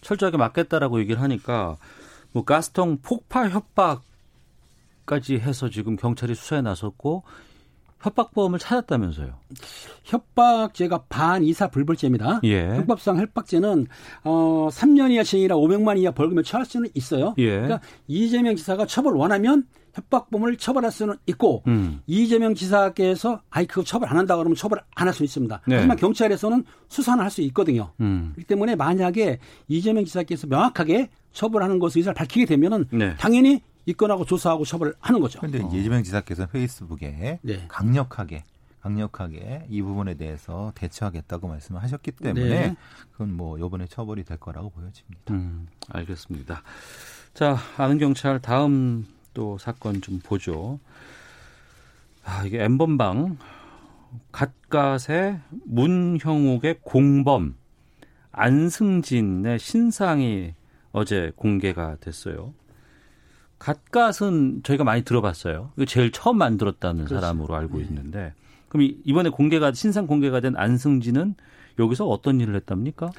[0.00, 1.76] 철저하게 막겠다라고 얘기를 하니까
[2.32, 7.24] 뭐 가스통 폭파 협박까지 해서 지금 경찰이 수사에 나섰고
[8.02, 9.34] 협박범을 찾았다면서요?
[10.04, 12.40] 협박죄가 반이사 불벌죄입니다.
[12.44, 12.66] 예.
[12.68, 13.86] 형법상 협박죄는
[14.24, 17.34] 어 3년 이하 징이라 500만 이하 벌금에 처할 수는 있어요.
[17.38, 17.50] 예.
[17.50, 22.00] 그러니까 이재명 지사가 처벌 원하면 협박범을 처벌할 수는 있고 음.
[22.06, 25.60] 이재명 지사께서 아이 그거 처벌 안 한다 그러면 처벌 안 할 수 있습니다.
[25.66, 25.76] 네.
[25.76, 27.92] 하지만 경찰에서는 수사는 할 수 있거든요.
[28.00, 28.30] 음.
[28.34, 29.38] 그렇기 때문에 만약에
[29.68, 33.14] 이재명 지사께서 명확하게 처벌하는 것을 의사를 밝히게 되면은 네.
[33.18, 35.40] 당연히 입건하고 조사하고 처벌하는 거죠.
[35.40, 35.68] 그런데 어.
[35.72, 37.64] 이재명 지사께서 페이스북에 네.
[37.68, 38.44] 강력하게
[38.80, 42.76] 강력하게 이 부분에 대해서 대처하겠다고 말씀을 하셨기 때문에 네.
[43.12, 45.32] 그건 뭐 요번에 처벌이 될 거라고 보여집니다.
[45.32, 46.62] 음, 알겠습니다.
[47.32, 50.80] 자, 아는 경찰 다음 또 사건 좀 보죠.
[52.24, 53.38] 아, 이게 엠번방
[54.32, 57.56] 갓갓의 문형욱의 공범
[58.32, 60.54] 안승진의 신상이
[60.90, 62.52] 어제 공개가 됐어요.
[63.62, 65.70] 갓갓은 저희가 많이 들어봤어요.
[65.86, 67.20] 제일 처음 만들었다는 그렇죠.
[67.20, 67.84] 사람으로 알고 네.
[67.84, 68.34] 있는데
[68.68, 71.36] 그럼 이번에 공개가 신상 공개가 된 안승진은
[71.78, 73.12] 여기서 어떤 일을 했답니까?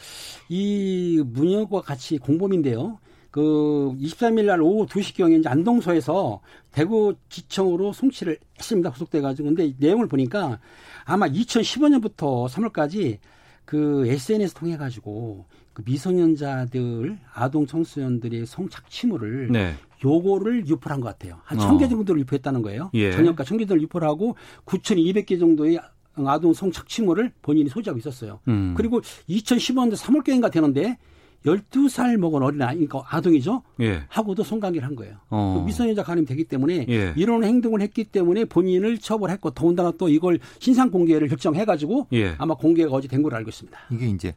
[0.49, 2.99] 이 문혁과 같이 공범인데요.
[3.31, 8.91] 그 23일 날 오후 2시경에 이제 안동서에서 대구지청으로 송치를 했습니다.
[8.91, 10.59] 구속돼 가지고 근데 내용을 보니까
[11.05, 13.17] 아마 2015년부터 3월까지
[13.65, 19.73] 그 SNS 통해 가지고 그 미성년자들 아동 청소년들의 성착취물을 네.
[20.03, 21.39] 요거를 유포를 한것 같아요.
[21.43, 21.87] 한 천개 어.
[21.87, 22.89] 정도를 유포했다는 거예요.
[22.93, 23.11] 예.
[23.11, 24.35] 전역가 천 개를 유포를 하고
[24.65, 25.79] 9,200개 정도의
[26.25, 28.39] 아동 성착취물을 본인이 소지하고 있었어요.
[28.47, 28.73] 음.
[28.75, 30.97] 그리고 2015년도 3월경인가 되는데
[31.45, 33.63] 12살 먹은 어린아이, 그러니까 아동이죠.
[33.81, 34.03] 예.
[34.07, 35.17] 하고도 송강기를 한 거예요.
[35.29, 35.57] 어.
[35.57, 37.13] 그 미성년자 가늠이 되기 때문에 예.
[37.17, 42.35] 이런 행동을 했기 때문에 본인을 처벌했고 더군다나 또 이걸 신상 공개를 결정해가지고 예.
[42.37, 43.77] 아마 공개가 어제 된 걸로 알고 있습니다.
[43.91, 44.35] 이게 이제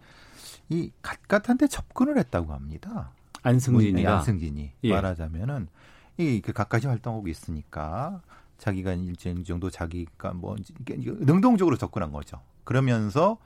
[0.68, 3.12] 이 갓갓한테 접근을 했다고 합니다.
[3.46, 4.92] 안승진이 안승진이 예.
[4.92, 5.68] 말하자면은
[6.18, 8.22] 이그 각가지 활동하고 있으니까
[8.58, 10.56] 자기가 일정 정도 자기가 뭐
[10.86, 12.40] 능동적으로 접근한 거죠.
[12.64, 13.38] 그러면서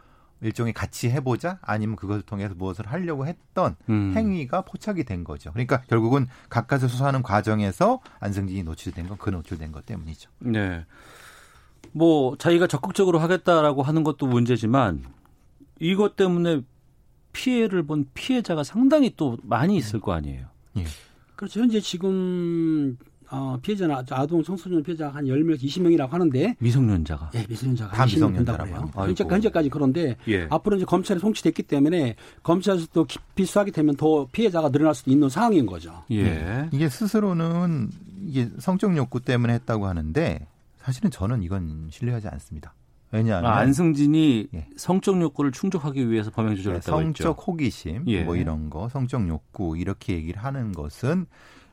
[0.42, 4.14] 일종의 같이 해보자 아니면 그것을 통해서 무엇을 하려고 했던 음.
[4.16, 5.52] 행위가 포착이 된 거죠.
[5.52, 10.30] 그러니까 결국은 가까스 수사하는 과정에서 안승진이 노출된 건 그 노출된 것 때문이죠.
[10.38, 10.86] 네.
[11.92, 15.04] 뭐 자기가 적극적으로 하겠다라고 하는 것도 문제지만
[15.78, 16.62] 이것 때문에
[17.32, 20.46] 피해를 본 피해자가 상당히 또 많이 있을 거 아니에요.
[20.76, 20.84] 예.
[21.36, 21.60] 그렇죠.
[21.60, 22.96] 현재 지금
[23.30, 28.90] 어, 피해자는 아동 청소년 피해자가 한 10명, 20명이라고 하는데 미성년자가 예, 미성년자가 다 미성년자라고 해요.
[28.94, 30.48] 현재, 현재까지 그런데 예.
[30.50, 35.28] 앞으로 이제 검찰에 송치됐기 때문에 검찰에서 또 깊이 수사하게 되면 더 피해자가 늘어날 수도 있는
[35.28, 36.02] 상황인 거죠.
[36.10, 36.16] 예.
[36.24, 36.68] 예.
[36.72, 37.90] 이게 스스로는
[38.26, 40.46] 이게 성적 욕구 때문에 했다고 하는데
[40.78, 42.74] 사실은 저는 이건 신뢰하지 않습니다.
[43.12, 44.66] 왜냐하면 아, 안승진이 예.
[44.76, 47.42] 성적 욕구를 충족하기 위해서 범행 조절했다고 네, 성적 했죠.
[47.42, 48.22] 호기심 예.
[48.22, 51.26] 뭐 이런 거, 성적 욕구 이렇게 얘기를 하는 것은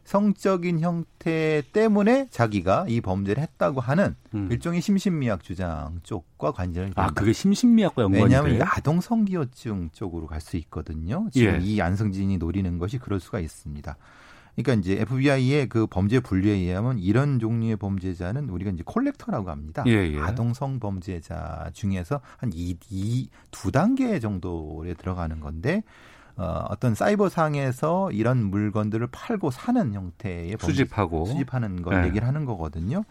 [0.04, 4.48] 성적인 형태 때문에 자기가 이 범죄를 했다고 하는 음.
[4.50, 6.94] 일종의 심신미약 주장 쪽과 관련이.
[6.96, 8.62] 아, 그게 심신미약과 연관이 왜냐하면?
[8.64, 11.28] 아동 성기호증 쪽으로 갈 수 있거든요.
[11.34, 11.60] 지금 예.
[11.62, 13.98] 이 안성진이 노리는 것이 그럴 수가 있습니다.
[14.58, 19.84] 그러니까 이제 FBI의 그 범죄 분류에 의하면 이런 종류의 범죄자는 우리가 이제 콜렉터라고 합니다.
[19.86, 20.20] 예, 예.
[20.20, 25.84] 아동 성 범죄자 중에서 한 이, 이, 두 단계 정도에 들어가는 건데
[26.38, 32.08] 어, 어떤 사이버상에서 이런 물건들을 팔고 사는 형태의 수집하고 수집하는 걸 네.
[32.08, 33.04] 얘기를 하는 거거든요.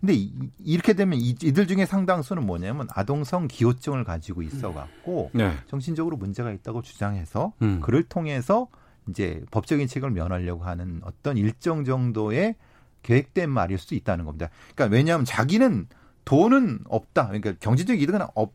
[0.00, 0.32] 근데 이,
[0.64, 5.54] 이렇게 되면 이, 이들 중에 상당수는 뭐냐면 아동성 기호증을 가지고 있어 갖고 네.
[5.66, 7.80] 정신적으로 문제가 있다고 주장해서 음.
[7.80, 8.68] 그를 통해서
[9.08, 12.56] 이제 법적인 책임을 면하려고 하는 어떤 일정 정도의
[13.02, 14.48] 계획된 말일 수 있다는 겁니다.
[14.74, 15.88] 그러니까 왜냐하면 자기는
[16.24, 17.26] 돈은 없다.
[17.26, 18.52] 그러니까 경제적 이득은 없,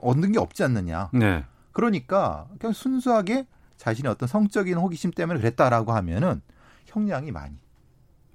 [0.00, 1.10] 얻는 게 없지 않느냐.
[1.12, 1.44] 네.
[1.72, 6.40] 그러니까 그냥 순수하게 자신의 어떤 성적인 호기심 때문에 그랬다라고 하면은
[6.86, 7.56] 형량이 많이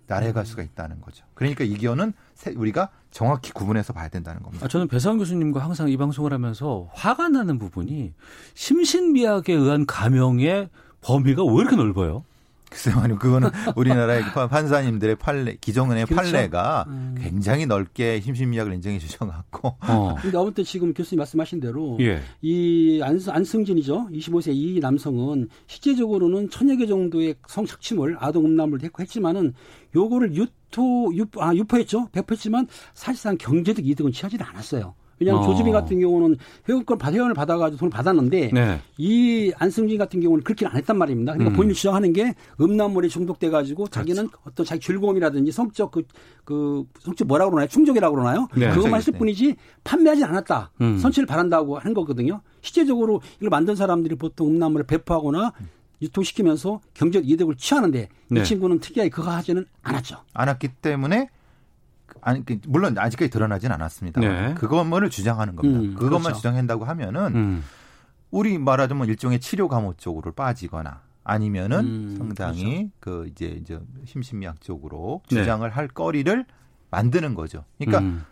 [0.07, 1.25] 나래갈 수가 있다는 거죠.
[1.35, 2.13] 그러니까 이 기호는
[2.55, 4.65] 우리가 정확히 구분해서 봐야 된다는 겁니다.
[4.65, 8.13] 아, 저는 배상 교수님과 항상 이 방송을 하면서 화가 나는 부분이
[8.55, 10.69] 심신미약에 의한 감형의
[11.01, 12.23] 범위가 왜 이렇게 넓어요?
[12.69, 16.21] 글쎄요, 아니 그거는 우리나라의 그 판사님들의 판례, 기정은의 그렇죠?
[16.21, 17.15] 판례가 음.
[17.19, 19.75] 굉장히 넓게 심신미약을 인정해 주셔갖고.
[19.81, 20.15] 어.
[20.21, 22.21] 근데 아무튼 지금 교수님 말씀하신 대로 예.
[22.41, 29.53] 이 안, 안승진이죠, 25세 이 남성은 실제적으로는 천여 개 정도의 성착취물, 아동 음란물도 했고 했지만은
[29.95, 34.93] 요거를 유토, 유, 아, 유포했죠, 배포했지만 사실상 경제적 이득은 취하지 않았어요.
[35.19, 35.47] 왜냐하면 어.
[35.47, 38.81] 조주빈 같은 경우는 회원권 회원을 받아가지고 돈을 받았는데 네.
[38.97, 41.33] 이 안승진 같은 경우는 그렇게는 안 했단 말입니다.
[41.33, 41.55] 그러니까 음.
[41.55, 43.91] 본인이 주장하는 게 음란물에 중독돼가지고 그렇죠.
[43.91, 46.03] 자기는 어떤 자기 즐거움이라든지 성적 그,
[46.43, 47.67] 그 성적 뭐라고 그러나요?
[47.67, 48.47] 충족이라고 그러나요?
[48.55, 48.69] 네.
[48.69, 49.19] 그것만 했을 네.
[49.19, 50.71] 뿐이지 판매하지 않았다.
[50.81, 50.97] 음.
[50.97, 52.41] 선취를 바란다고 하는 거거든요.
[52.61, 55.53] 실제적으로 이걸 만든 사람들이 보통 음란물을 배포하거나
[56.01, 58.39] 유통시키면서 경제적 이득을 취하는데 네.
[58.39, 60.17] 이 친구는 특이하게 그거 하지는 않았죠.
[60.33, 61.29] 않았기 때문에
[62.21, 64.21] 아니 그 물론 아직까지 드러나진 않았습니다.
[64.21, 64.53] 네.
[64.55, 65.79] 그것만을 주장하는 겁니다.
[65.79, 66.37] 음, 그것만 그렇죠.
[66.37, 67.63] 주장한다고 하면은 음.
[68.31, 73.23] 우리 말하자면 일종의 치료 감호 쪽으로 빠지거나 아니면은 음, 상당히 그렇죠.
[73.23, 75.37] 그 이제 이제 심신미약 쪽으로 네.
[75.39, 75.73] 주장을 네.
[75.73, 76.45] 할 거리를
[76.91, 77.65] 만드는 거죠.
[77.77, 78.23] 그러니까 음.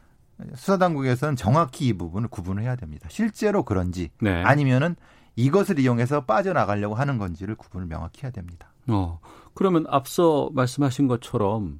[0.56, 3.08] 수사 당국에서는 정확히 이 부분을 구분을 해야 됩니다.
[3.10, 4.44] 실제로 그런지 네.
[4.44, 4.96] 아니면은
[5.36, 8.74] 이것을 이용해서 빠져나가려고 하는 건지를 구분을 명확히 해야 됩니다.
[8.88, 9.20] 어.
[9.54, 11.80] 그러면 앞서 말씀하신 것처럼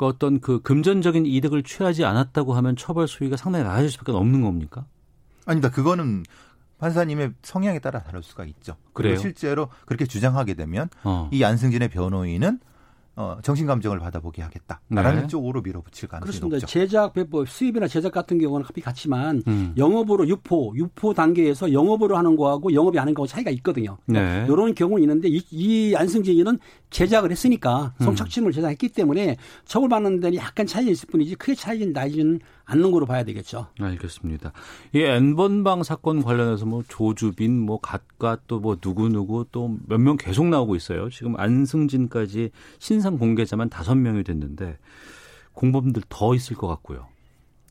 [0.00, 4.86] 그 어떤 그 금전적인 이득을 취하지 않았다고 하면 처벌 수위가 상당히 낮아질 수밖에 없는 겁니까?
[5.44, 5.68] 아닙니다.
[5.70, 6.22] 그거는
[6.78, 8.76] 판사님의 성향에 따라 다를 수가 있죠.
[8.94, 9.16] 그래요?
[9.16, 11.28] 실제로 그렇게 주장하게 되면 어.
[11.30, 12.60] 이 안승진의 변호인은
[13.16, 15.26] 어, 정신 감정을 받아보게 하겠다라는 네.
[15.26, 16.56] 쪽으로 밀어붙일 가능성이 그렇습니다.
[16.56, 16.66] 높죠.
[16.66, 19.74] 제작, 배법, 수입이나 제작 같은 경우는 합이 같지만 음.
[19.76, 23.98] 영업으로 유포, 유포 단계에서 영업으로 하는 거하고 영업이 아닌 거하고 차이가 있거든요.
[24.06, 24.46] 네.
[24.48, 26.58] 이런 경우는 있는데 이, 이 안승진이는
[26.90, 28.04] 제작을 했으니까 음.
[28.04, 33.24] 성착취물 제작했기 때문에 처벌받는 데는 약간 차이가 있을 뿐이지 크게 차이는 나지는 않는 거로 봐야
[33.24, 33.66] 되겠죠.
[33.80, 34.52] 알겠습니다.
[34.92, 40.76] 이 N번방 사건 관련해서 뭐 조주빈, 뭐 갓가 또뭐 누구누구 또 몇 명 계속 나오고
[40.76, 41.10] 있어요.
[41.10, 44.78] 지금 안승진까지 신상 공개자만 다섯 명이 됐는데
[45.52, 47.06] 공범들 더 있을 것 같고요.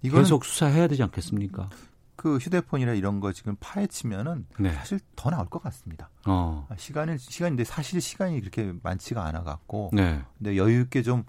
[0.02, 1.70] 계속 수사해야 되지 않겠습니까?
[2.16, 4.74] 그 휴대폰이나 이런 거 지금 파헤치면은 네.
[4.74, 6.10] 사실 더 나올 것 같습니다.
[6.26, 6.68] 어.
[6.78, 10.22] 시간을 시간인데 사실 시간이 그렇게 많지가 않아 갖고 네.
[10.38, 11.24] 근데 여유 있게 좀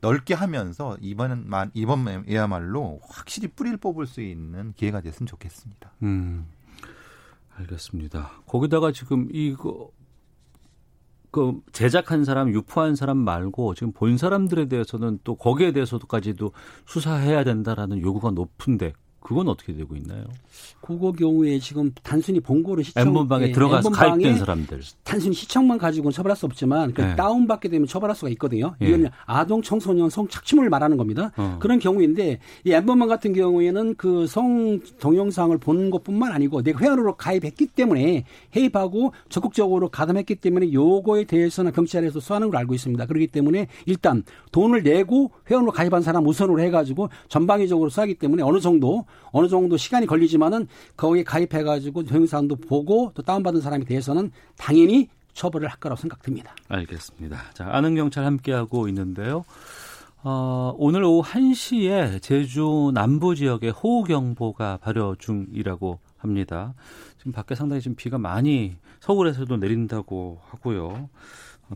[0.00, 5.92] 넓게 하면서 이번은 이번에야말로 확실히 뿌리를 뽑을 수 있는 기회가 됐으면 좋겠습니다.
[6.02, 6.46] 음.
[7.56, 8.42] 알겠습니다.
[8.46, 9.90] 거기다가 지금 이거
[11.30, 16.52] 그 제작한 사람, 유포한 사람 말고 지금 본 사람들에 대해서는 또 거기에 대해서도까지도
[16.86, 18.92] 수사해야 된다라는 요구가 높은데
[19.26, 20.22] 그건 어떻게 되고 있나요?
[20.80, 26.36] 그거 경우에 지금 단순히 본고를 시청 엠번방에 예, 들어가서 가입된 사람들 단순히 시청만 가지고는 처벌할
[26.36, 27.16] 수 없지만 그 네.
[27.16, 28.76] 다운 받게 되면 처벌할 수가 있거든요.
[28.82, 28.86] 예.
[28.86, 31.32] 이건 아동 청소년 성 착취물을 말하는 겁니다.
[31.36, 31.56] 어.
[31.60, 37.66] 그런 경우인데 이 엠번방 같은 경우에는 그 성 동영상을 본 것뿐만 아니고 내가 회원으로 가입했기
[37.66, 43.06] 때문에 해입하고 적극적으로 가담했기 때문에 요거에 대해서는 경찰에서 수하는 걸 알고 있습니다.
[43.06, 49.04] 그렇기 때문에 일단 돈을 내고 회원으로 가입한 사람 우선으로 해가지고 전방위적으로 수하기 때문에 어느 정도
[49.32, 55.78] 어느 정도 시간이 걸리지만은 거기에 가입해가지고 동영상도 보고 또 다운받은 사람에 대해서는 당연히 처벌을 할
[55.78, 56.54] 거라고 생각됩니다.
[56.68, 57.38] 알겠습니다.
[57.52, 59.44] 자, 아는 경찰 함께하고 있는데요.
[60.22, 66.74] 어, 오늘 오후 1시에 제주 남부 지역에 호우경보가 발효 중이라고 합니다.
[67.18, 71.08] 지금 밖에 상당히 지금 비가 많이 서울에서도 내린다고 하고요.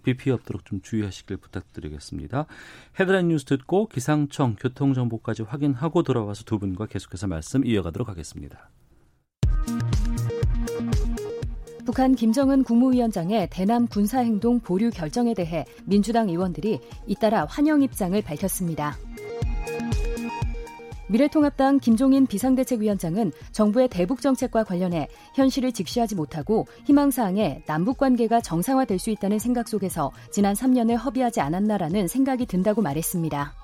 [0.03, 2.47] 비 피해 없도록 좀 주의하시길 부탁드리겠습니다.
[2.99, 8.71] 헤드라인 뉴스 듣고 기상청 교통정보까지 확인하고 돌아와서 두 분과 계속해서 말씀 이어가도록 하겠습니다.
[11.85, 18.97] 북한 김정은 국무위원장의 대남 군사행동 보류 결정에 대해 민주당 의원들이 잇따라 환영 입장을 밝혔습니다.
[21.11, 29.11] 미래통합당 김종인 비상대책위원장은 정부의 대북 정책과 관련해 현실을 직시하지 못하고 희망사항에 남북 관계가 정상화될 수
[29.11, 33.55] 있다는 생각 속에서 지난 3년을 허비하지 않았나라는 생각이 든다고 말했습니다.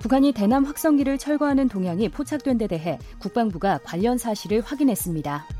[0.00, 5.59] 북한이 대남 확성기를 철거하는 동향이 포착된 데 대해 국방부가 관련 사실을 확인했습니다.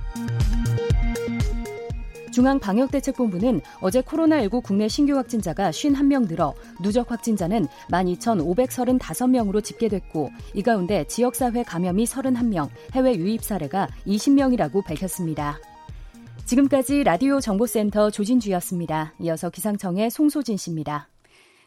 [2.40, 11.62] 중앙방역대책본부는 어제 코로나19 국내 신규 확진자가 51명 늘어 누적 확진자는 12,535명으로 집계됐고 이 가운데 지역사회
[11.64, 15.58] 감염이 31명, 해외 유입 사례가 20명이라고 밝혔습니다.
[16.46, 19.12] 지금까지 라디오 정보센터 조진주였습니다.
[19.20, 21.09] 이어서 기상청의 송소진 씨입니다.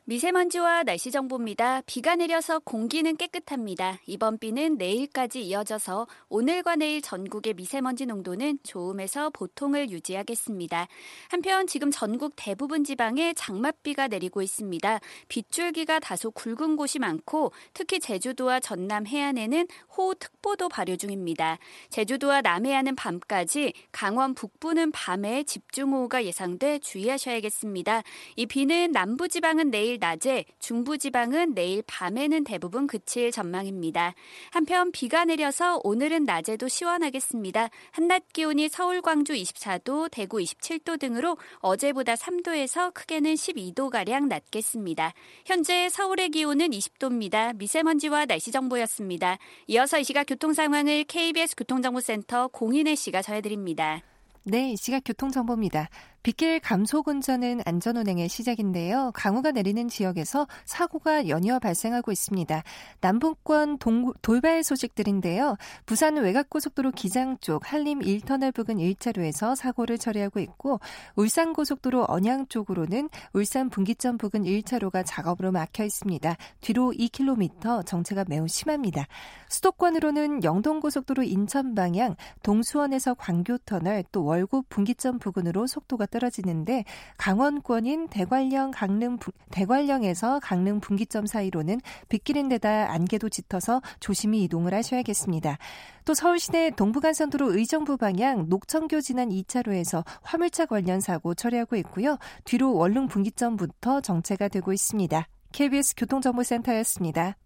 [0.06, 1.82] 미세먼지와 날씨 정보입니다.
[1.86, 4.00] 비가 내려서 공기는 깨끗합니다.
[4.06, 10.90] 이번 비는 내일까지 이어져서 오늘과 내일 전국의 미세먼지 농도는 좋음에서 보통을 유지하겠습니다.
[11.30, 15.00] 한편 지금 전국 대부분 지방에 장맛비가 내리고 있습니다.
[15.30, 21.60] 빗줄기가 다소 굵은 곳이 많고 특히 제주도와 전남 해안에는 호우특보도 발효 중입니다.
[21.88, 28.04] 제주도와 남해안은 밤까지 강원 북부는 밤에 집중호우가 예상돼 주의하셔야겠습니다.
[28.36, 34.14] 이 비는 남부지방은 내일 내일 낮에 중부지방은 내일 밤에는 대부분 그칠 전망입니다.
[34.52, 37.70] 한편 비가 내려서 오늘은 낮에도 시원하겠습니다.
[37.92, 45.14] 한낮 기온이 서울, 광주 24도, 대구 27도 등으로 어제보다 3도에서 크게는 12도가량 낮겠습니다.
[45.46, 47.56] 현재 서울의 기온은 20도입니다.
[47.58, 49.38] 미세먼지와 날씨 정보였습니다.
[49.68, 54.02] 이어서 이 시각 교통 상황을 KBS 교통정보센터 공인혜 씨가 전해드립니다.
[54.46, 55.90] 네, 이 시각 교통정보입니다.
[56.24, 59.12] 빗길 감속 운전은 안전운행의 시작인데요.
[59.14, 62.64] 강우가 내리는 지역에서 사고가 연이어 발생하고 있습니다.
[63.02, 65.58] 남북권 동, 돌발 소식들인데요.
[65.86, 70.80] 부산 외곽고속도로 기장 쪽 한림 1터널 부근 1차로에서 사고를 처리하고 있고
[71.18, 76.38] 울산고속도로 언양 쪽으로는 울산 분기점 부근 1차로가 작업으로 막혀 있습니다.
[76.62, 79.08] 뒤로 2km 정체가 매우 심합니다.
[79.50, 86.86] 수도권으로는 영동고속도로 인천 방향 동수원에서 광교터널 또 월곡 분기점 부근으로 속도가 떨어지는데
[87.18, 89.18] 강원권인 대관령 강릉
[89.50, 95.58] 대관령에서 강릉 분기점 사이로는 빗길인 데다 안개도 짙어서 조심히 이동을 하셔야겠습니다.
[96.06, 102.18] 또 서울 시내 동부간선도로 의정부 방향 녹천교 지난 2차로에서 화물차 관련 사고 처리하고 있고요.
[102.44, 105.28] 뒤로 원릉 분기점부터 정체가 되고 있습니다.
[105.52, 107.38] KBS 교통정보센터였습니다.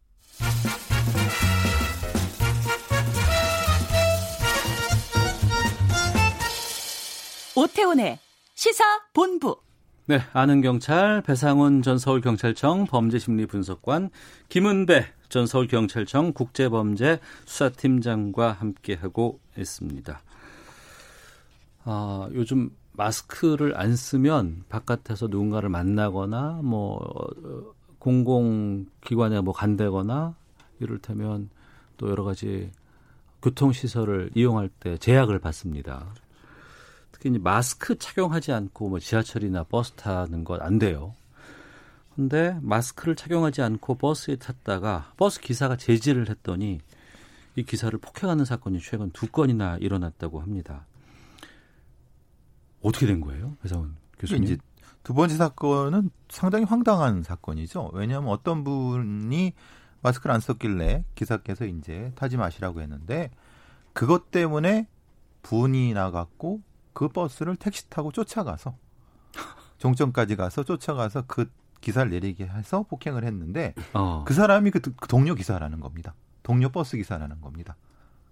[7.56, 8.19] 오태훈의
[8.58, 9.62] 시사본부.
[10.08, 14.10] 네, 아는 경찰 배상훈 전 서울경찰청 범죄심리분석관
[14.50, 20.20] 김은배 전 서울경찰청 국제범죄 수사팀장과 함께하고 있습니다.
[21.84, 27.00] 아, 요즘 마스크를 안 쓰면 바깥에서 누군가를 만나거나 뭐
[28.00, 30.36] 공공기관에 뭐 간대거나
[30.80, 31.52] 이를테면
[31.98, 32.72] 또 여러 가지
[33.43, 36.08] 교통시설을 이용할 때 제약을 받습니다.
[37.17, 41.15] 특히 이제 마스크 착용하지 않고 뭐 지하철이나 버스 타는 건 안 돼요.
[42.15, 46.80] 근데 마스크를 착용하지 않고 버스에 탔다가 버스 기사가 제지를 했더니
[47.56, 50.86] 이 기사를 폭행하는 사건이 최근 두 건이나 일어났다고 합니다.
[52.82, 54.43] 어떻게 된 거예요, 배상훈 교수님?
[54.43, 54.58] 이제
[55.03, 57.91] 두 번째 사건은 상당히 황당한 사건이죠.
[57.93, 59.53] 왜냐하면 어떤 분이
[60.01, 63.32] 마스크를 안 썼길래 기사께서 이제 타지 마시라고 했는데
[63.93, 64.88] 그것 때문에
[65.41, 66.62] 분이 나갔고
[66.98, 68.76] 그 버스를 택시 타고 쫓아가서
[69.78, 71.48] 종점까지 가서 쫓아가서 그
[71.80, 74.24] 기사를 내리게 해서 폭행을 했는데 어.
[74.26, 76.16] 그 사람이 그, 그 동료 기사라는 겁니다.
[76.42, 77.76] 동료 버스 기사라는 겁니다.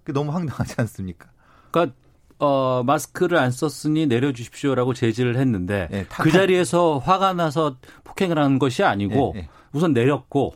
[0.03, 1.29] 그 너무 황당하지 않습니까?
[1.69, 1.95] 그러니까
[2.39, 8.57] 어, 마스크를 안 썼으니 내려주십시오라고 제지를 했는데 네, 타, 그 자리에서 화가 나서 폭행을 한
[8.57, 9.49] 것이 아니고 네, 네.
[9.73, 10.55] 우선 내렸고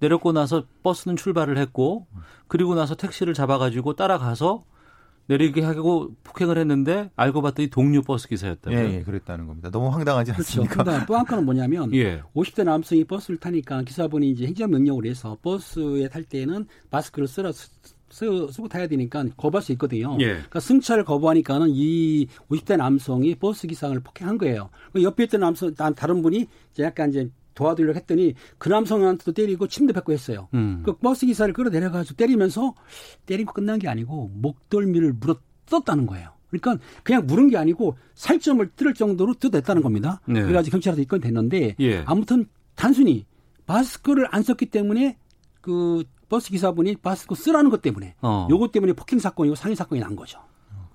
[0.00, 2.08] 내렸고 나서 버스는 출발을 했고
[2.46, 4.64] 그리고 나서 택시를 잡아가지고 따라가서
[5.28, 8.78] 내리게 하고 폭행을 했는데 알고 봤더니 동료 버스 기사였다고요.
[8.78, 9.70] 예, 예, 그랬다는 겁니다.
[9.70, 10.62] 너무 황당하지 그렇죠.
[10.62, 10.82] 않습니까?
[10.84, 11.06] 그렇죠.
[11.06, 12.22] 또 한 건은 뭐냐면 예.
[12.34, 17.68] 50대 남성이 버스를 타니까 기사분이 이제 행정 명령을 해서 버스에 탈 때는 마스크를 쓰라 쓰,
[18.10, 20.16] 쓰고 타야 되니까 거부할 수 있거든요.
[20.20, 20.28] 예.
[20.28, 24.70] 그러니까 승차를 거부하니까는 이 50대 남성이 버스 기사를 폭행한 거예요.
[25.00, 30.12] 옆에 있던 남성 다른 분이 이제 약간 이제 도와드리려고 했더니 그 남성한테도 때리고 침대 뱉고
[30.12, 30.48] 했어요.
[30.54, 30.82] 음.
[30.84, 32.74] 그 버스 기사를 끌어내려가지고 때리면서
[33.26, 36.30] 때리고 끝난 게 아니고 목덜미를 물어 뜯었다는 거예요.
[36.50, 40.20] 그러니까 그냥 물은 게 아니고 살점을 뜯을 정도로 뜯었다는 겁니다.
[40.26, 40.40] 네.
[40.40, 42.04] 그래가지고 경찰한테 입건 됐는데 예.
[42.06, 43.26] 아무튼 단순히
[43.66, 45.18] 마스크를 안 썼기 때문에
[45.60, 48.46] 그 버스 기사분이 마스크 쓰라는 것 때문에 어.
[48.50, 50.38] 요것 때문에 폭행 사건이고 상해 사건이 난 거죠.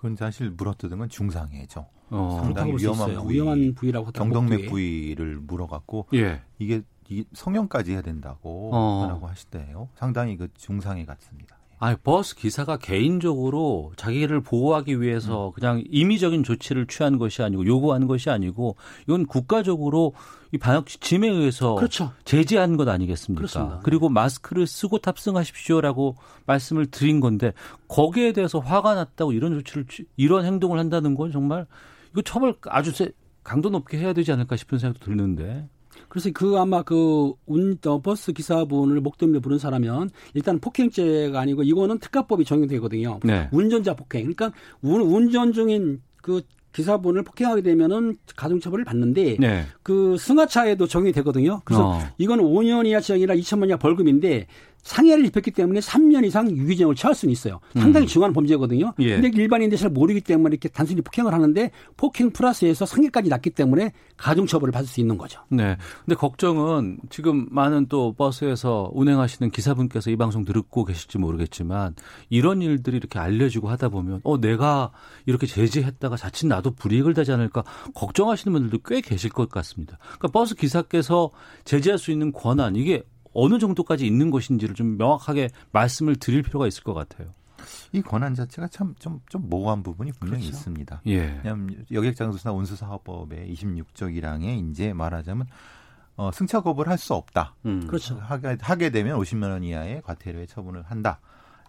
[0.04, 1.86] 그건 사실 물어뜯은 건 중상해죠.
[2.10, 6.42] 어, 상당히 위험한 부위, 위험한 부위라고 경동맥 부위를 물어갖고 예.
[6.60, 9.08] 이게 이 성형까지 해야 된다고 어.
[9.08, 9.88] 라고 하시대요.
[9.96, 11.56] 상당히 그 중상해 같습니다.
[11.84, 15.52] 아니 버스 기사가 개인적으로 자기를 보호하기 위해서 음.
[15.52, 20.14] 그냥 임의적인 조치를 취한 것이 아니고 요구하는 것이 아니고 이건 국가적으로
[20.54, 22.14] 이 방역 지침에 의해서 그렇죠.
[22.24, 23.38] 제재한 것 아니겠습니까?
[23.38, 23.82] 그렇습니다.
[23.84, 26.16] 그리고 마스크를 쓰고 탑승하십시오라고
[26.46, 27.52] 말씀을 드린 건데
[27.90, 31.66] 거기에 대해서 화가 났다고 이런 조치를 이런 행동을 한다는 건 정말
[32.14, 33.12] 이거 처벌 아주 세,
[33.44, 35.68] 강도 높게 해야 되지 않을까 싶은 생각도 드는데.
[36.14, 41.98] 그래서 그 아마 그 운, 어, 버스 기사분을 목덜미에 부른 사람은 일단 폭행죄가 아니고 이거는
[41.98, 43.20] 특가법이 적용되거든요.
[43.24, 43.50] 네.
[43.52, 44.32] 운전자 폭행.
[44.32, 44.52] 그러니까
[44.84, 49.66] 운, 운전 중인 그 기사분을 폭행하게 되면은 가중처벌을 받는데 네.
[49.82, 51.62] 그 승하차에도 적용이 되거든요.
[51.66, 52.00] 그래서 어.
[52.20, 54.46] 이건 5년 이하 지형이라 2천만 이하 벌금인데
[54.84, 57.60] 상해를 입혔기 때문에 3년 이상 유기징역을 처할 수는 있어요.
[57.74, 58.08] 상당히 음.
[58.08, 58.94] 중요한 범죄거든요.
[59.00, 59.20] 예.
[59.20, 64.72] 근데 일반인들이 잘 모르기 때문에 이렇게 단순히 폭행을 하는데 폭행 플러스에서 상해까지 났기 때문에 가중처벌을
[64.72, 65.42] 받을 수 있는 거죠.
[65.50, 65.78] 네.
[66.06, 71.96] 근데 걱정은 지금 많은 또 버스에서 운행하시는 기사분께서 이 방송 듣고 계실지 모르겠지만
[72.30, 74.92] 이런 일들이 이렇게 알려지고 하다 보면 어 내가
[75.26, 77.64] 이렇게 제재했다가 자칫 나도 불이익을 되지 않을까
[77.96, 79.98] 걱정하시는 분들도 꽤 계실 것 같습니다.
[80.02, 81.32] 그러니까 버스 기사께서
[81.64, 83.04] 제재할 수 있는 권한 이게
[83.34, 87.34] 어느 정도까지 있는 것인지를 좀 명확하게 말씀을 드릴 필요가 있을 것 같아요.
[87.94, 90.58] 이 권한 자체가 참 좀 좀 모호한 부분이 분명히 그렇죠.
[90.58, 91.02] 있습니다.
[91.08, 91.20] 예.
[91.44, 95.48] 왜냐하면 여객장소나 운수사업법의 26조 1항에 이제 말하자면
[96.16, 97.56] 어, 승차 거부를 할 수 없다.
[97.66, 97.88] 음.
[97.88, 98.18] 그렇죠.
[98.20, 101.20] 하게, 하게 되면 50만 원 이하의 과태료에 처분을 한다.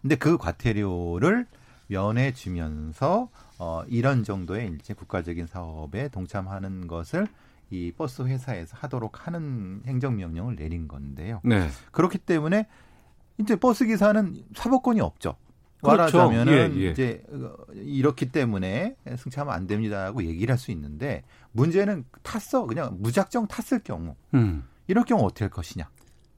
[0.02, 1.46] 근데 그 과태료를
[1.86, 7.26] 면해 주면서 어, 이런 정도의 이제 국가적인 사업에 동참하는 것을
[7.74, 11.40] 이 버스 회사에서 하도록 하는 행정명령을 내린 건데요.
[11.44, 11.68] 네.
[11.90, 12.66] 그렇기 때문에
[13.38, 15.36] 이제 버스 기사는 사법권이 없죠.
[15.82, 16.16] 그렇죠.
[16.18, 16.90] 말하자면은 예, 예.
[16.92, 17.22] 이제
[17.74, 24.14] 이렇기 때문에 승차하면 안 됩니다라고 얘기를 할 수 있는데 문제는 탔어 그냥 무작정 탔을 경우
[24.32, 24.64] 음.
[24.86, 25.88] 이럴 경우 어떻게 할 것이냐.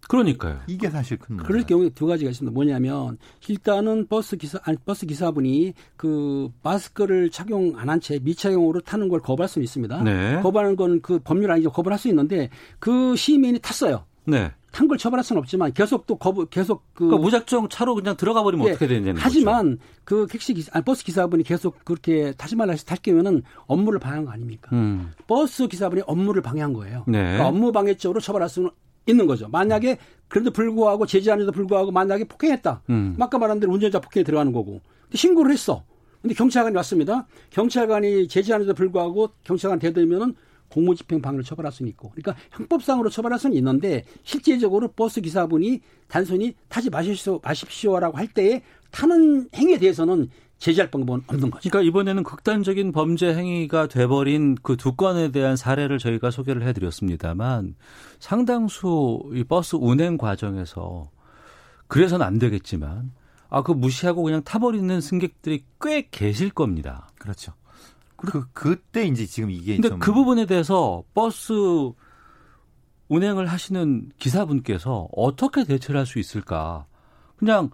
[0.09, 0.61] 그러니까요.
[0.66, 1.46] 이게 사실 큰 문제.
[1.48, 2.52] 그럴 경우에 두 가지가 있습니다.
[2.54, 9.09] 뭐냐면 일단은 버스 기사 아니 버스 기사분이 그 마스크를 착용 안 한 채 미착용으로 타는
[9.09, 10.02] 걸 거부할 수 있습니다.
[10.04, 10.40] 네.
[10.42, 11.70] 거부하는 건 그 법률 아니죠.
[11.70, 12.48] 거부를 할수 있는데
[12.78, 14.04] 그 시민이 탔어요.
[14.24, 14.50] 네.
[14.72, 18.66] 탄걸 처벌할 수는 없지만 계속 또 거부 계속 그 그러니까 무작정 차로 그냥 들어가 버리면
[18.66, 19.82] 예, 어떻게 되는 하지만 거죠?
[20.04, 24.26] 그 택시 기사 아니 버스 기사분이 계속 그렇게 타지 말라 해서 탈 경우에는 업무를 방해한
[24.26, 24.68] 거 아닙니까?
[24.74, 25.12] 음.
[25.26, 27.04] 버스 기사분이 업무를 방해한 거예요.
[27.07, 27.22] 네.
[27.22, 28.68] 그러니까 업무 방해죄로 처벌할 수는
[29.07, 29.48] 있는 거죠.
[29.48, 29.98] 만약에
[30.28, 32.82] 그래도 불구하고 제지안에도 불구하고 만약에 폭행했다.
[32.90, 33.16] 음.
[33.18, 34.80] 아까 말한 대로 운전자 폭행에 들어가는 거고.
[35.04, 35.84] 근데 신고를 했어.
[36.20, 37.26] 근데 경찰관이 왔습니다.
[37.50, 40.34] 경찰관이 제지안에도 불구하고 경찰관 대들면은
[40.68, 42.11] 공무집행 방해를 처벌할 수는 있고.
[42.11, 49.50] 그러니까 형법상으로 처벌할 수는 있는데 실제적으로 버스 기사분이 단순히 타지 마십시오, 마십시오라고 할 때에 타는
[49.54, 50.28] 행위에 대해서는
[50.59, 51.68] 제재할 방법은 없는 거죠.
[51.68, 57.74] 그러니까 이번에는 극단적인 범죄 행위가 돼버린 그 두 건에 대한 사례를 저희가 소개를 해드렸습니다만
[58.18, 61.11] 상당수 이 버스 운행 과정에서
[61.88, 63.12] 그래서는 안 되겠지만
[63.48, 67.09] 아 그 무시하고 그냥 타버리는 승객들이 꽤 계실 겁니다.
[67.18, 67.52] 그렇죠.
[68.16, 71.52] 그 그때 이제 지금 이게 근데 그 부분에 대해서 버스
[73.09, 76.86] 운행을 하시는 기사분께서 어떻게 대처를 할 수 있을까?
[77.36, 77.70] 그냥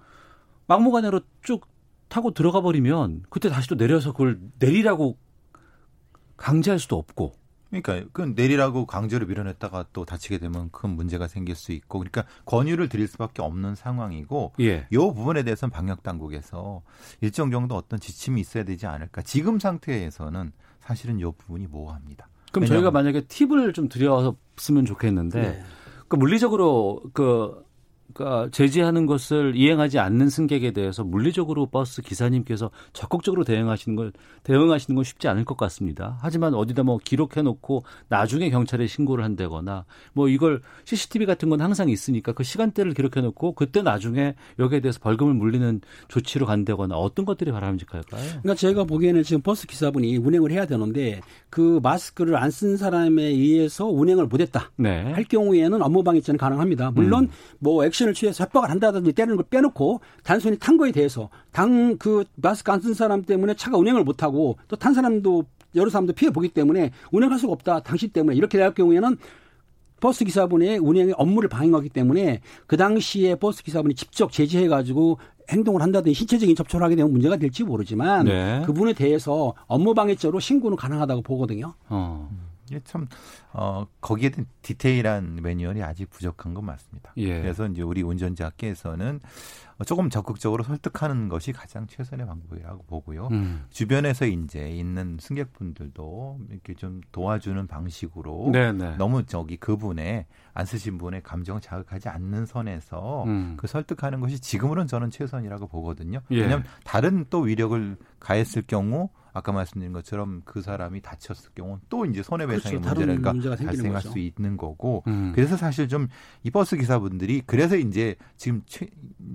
[0.67, 1.67] 막무가내로 쭉
[2.13, 5.17] 타고 들어가 버리면 그때 다시 또 내려서 그걸 내리라고
[6.37, 7.33] 강제할 수도 없고.
[7.71, 12.91] 그러니까 그 내리라고 강제로 밀어냈다가 또 다치게 되면 큰 문제가 생길 수 있고 그러니까 권유를
[12.91, 14.87] 드릴 수밖에 없는 상황이고 예.
[14.91, 16.83] 이 부분에 대해서는 방역 당국에서
[17.23, 19.23] 일정 정도 어떤 지침이 있어야 되지 않을까.
[19.23, 22.29] 지금 상태에서는 사실은 이 부분이 모호합니다.
[22.53, 25.63] 그럼 저희가 만약에 팁을 좀 드렸으면 좋겠는데 네.
[26.09, 27.65] 그 물리적으로 그
[28.15, 34.13] 그러니까 제지하는 것을 이행하지 않는 승객에 대해서 물리적으로 버스 기사님께서 적극적으로 대응하시는 걸
[34.45, 36.19] 대응하시는 건 쉽지 않을 것 같습니다.
[36.21, 41.89] 하지만 어디다 뭐 기록해 놓고 나중에 경찰에 신고를 한다거나 뭐 이걸 CCTV 같은 건 항상
[41.89, 47.51] 있으니까 그 시간대를 기록해 놓고 그때 나중에 여기에 대해서 벌금을 물리는 조치로 간다거나 어떤 것들이
[47.51, 48.23] 바람직할까요?
[48.23, 53.87] 그러니까 제가 보기에는 지금 버스 기사분이 운행을 해야 되는데 그 마스크를 안 쓴 사람에 의해서
[53.87, 55.11] 운행을 못했다 네.
[55.13, 56.91] 할 경우에는 업무방해죄는 가능합니다.
[56.91, 57.31] 물론 음.
[57.59, 62.25] 뭐 액션 액션을 취해서 협박을 한다든지 때리는 걸 빼놓고 단순히 탄 거에 대해서 당 그
[62.37, 66.49] 마스크 안 쓴 사람 때문에 차가 운행을 못하고 또 탄 사람도 여러 사람도 피해 보기
[66.49, 67.81] 때문에 운행할 수가 없다.
[67.81, 69.17] 당신 때문에 이렇게 될 경우에는
[70.01, 75.19] 버스 기사분의 운행의 업무를 방해하기 때문에 그 당시에 버스 기사분이 직접 제지해 가지고
[75.51, 78.63] 행동을 한다든지 신체적인 접촉을 하게 되면 문제가 될지 모르지만 네.
[78.67, 81.75] 그분에 대해서 업무 방해죄로 신고는 가능하다고 보거든요.
[81.89, 82.29] 어.
[82.73, 83.07] 이게 참
[83.53, 87.13] 어, 거기에 대한 디테일한 매뉴얼이 아직 부족한 건 맞습니다.
[87.19, 87.41] 예.
[87.41, 89.21] 그래서 이제 우리 운전자께서는
[89.85, 93.29] 조금 적극적으로 설득하는 것이 가장 최선의 방법이라고 보고요.
[93.33, 93.67] 음.
[93.71, 98.73] 주변에서 이제 있는 승객분들도 이렇게 좀 도와주는 방식으로 네네.
[98.73, 98.97] 네.
[98.97, 103.55] 너무 저기 그분의 안 쓰신 분의 감정 자극하지 않는 선에서 음.
[103.59, 106.21] 그 설득하는 것이 지금으로는 저는 최선이라고 보거든요.
[106.31, 106.41] 예.
[106.41, 112.23] 왜냐하면 다른 또 위력을 가했을 경우 아까 말씀드린 것처럼 그 사람이 다쳤을 경우 또 이제
[112.23, 113.33] 손해배상의 그렇죠.
[113.33, 114.11] 문제가 발생할 거죠.
[114.11, 115.33] 수 있는 거고 음.
[115.35, 116.09] 그래서 사실 좀
[116.45, 118.89] 이 버스 기사분들이 그래서 이제 지금 최,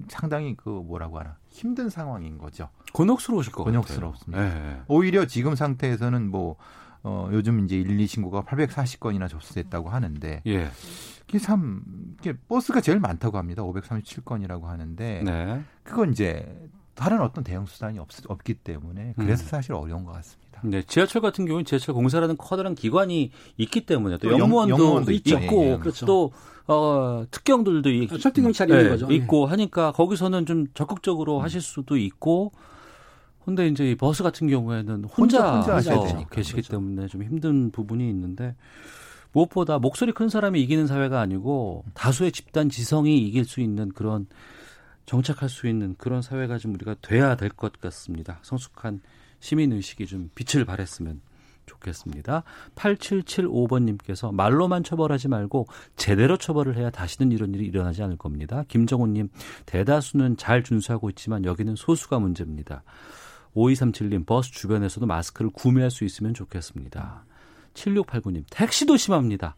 [0.07, 2.69] 상당히 그 뭐라고 하나 힘든 상황인 거죠.
[2.93, 4.43] 곤혹스러우실 것 곤혹스럽습니다.
[4.43, 4.81] 네.
[4.87, 6.57] 오히려 지금 상태에서는 뭐
[7.03, 10.69] 어, 요즘 이제 1, 2 신고가 840건이나 접수됐다고 하는데 예.
[11.27, 11.81] 이게 참
[12.19, 13.63] 이게 버스가 제일 많다고 합니다.
[13.63, 15.63] 537건이라고 하는데 네.
[15.83, 19.47] 그건 이제 다른 어떤 대응 수단이 없, 없기 때문에 그래서 음.
[19.47, 20.59] 사실 어려운 것 같습니다.
[20.63, 25.31] 네, 지하철 같은 경우는 지하철 공사라는 커다란 기관이 있기 때문에 또 영무원도, 영무원도 있고
[25.63, 25.77] 예, 예.
[25.77, 26.07] 그렇죠.
[26.07, 26.31] 또
[26.65, 29.07] 어, 특경들도 있, 아, 철도 경찰이 네, 거죠.
[29.11, 31.43] 있고 하니까 거기서는 좀 적극적으로 음.
[31.43, 32.51] 하실 수도 있고
[33.45, 36.71] 근데 이제 이 버스 같은 경우에는 혼자, 혼자, 혼자 계시기 그렇죠.
[36.71, 38.55] 때문에 좀 힘든 부분이 있는데
[39.31, 44.25] 무엇보다 목소리 큰 사람이 이기는 사회가 아니고 다수의 집단 지성이 이길 수 있는 그런
[45.07, 48.39] 정착할 수 있는 그런 사회가 좀 우리가 돼야 될 것 같습니다.
[48.43, 49.01] 성숙한
[49.39, 51.21] 시민 의식이 좀 빛을 발했으면
[51.65, 52.43] 좋겠습니다.
[52.75, 58.63] 8775번님께서 말로만 처벌하지 말고 제대로 처벌을 해야 다시는 이런 일이 일어나지 않을 겁니다.
[58.67, 59.29] 김정훈님,
[59.65, 62.83] 대다수는 잘 준수하고 있지만 여기는 소수가 문제입니다.
[63.55, 67.25] 5237님, 버스 주변에서도 마스크를 구매할 수 있으면 좋겠습니다.
[67.73, 69.55] 7689님, 택시도 심합니다.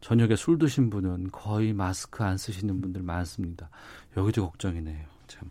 [0.00, 3.68] 저녁에 술 드신 분은 거의 마스크 안 쓰시는 분들 많습니다.
[4.16, 5.04] 여기도 걱정이네요.
[5.26, 5.50] 참.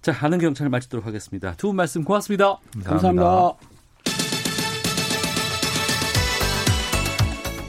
[0.00, 1.54] 자, 아는 경찰 마치도록 하겠습니다.
[1.56, 2.58] 두 분 말씀 고맙습니다.
[2.84, 3.24] 감사합니다.
[3.24, 3.72] 감사합니다.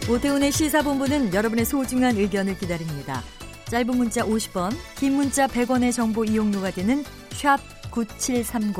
[0.09, 3.21] 오태훈의 시사본부는 여러분의 소중한 의견을 기다립니다.
[3.65, 7.57] 짧은 문자 50원, 긴 문자 100원의 정보 이용료가 되는 샵
[7.91, 8.76] 9730,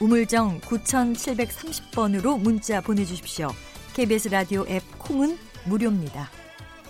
[0.00, 3.48] 우물정 9730번으로 문자 보내주십시오.
[3.94, 6.30] KBS 라디오 앱 콩은 무료입니다.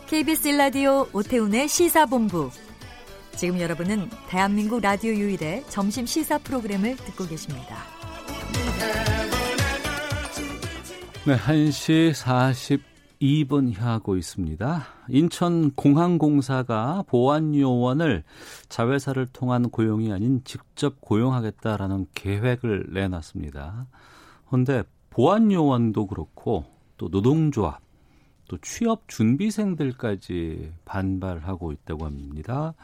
[0.09, 2.49] KBS 라디오 오태훈의 시사본부.
[3.37, 7.77] 지금 여러분은 대한민국 라디오 유일의 점심 시사 프로그램을 듣고 계십니다.
[11.27, 12.81] 네, 1시
[13.21, 14.87] 42분 향하고 있습니다.
[15.11, 18.25] 인천공항공사가 보안요원을
[18.71, 23.87] 자회사를 통한 고용이 아닌 직접 고용하겠다라는 계획을 내놨습니다.
[24.47, 26.65] 그런데 보안요원도 그렇고
[26.97, 27.88] 또 노동조합
[28.49, 32.75] 또 취업 준비생들까지 반발하고 있다고 합니다.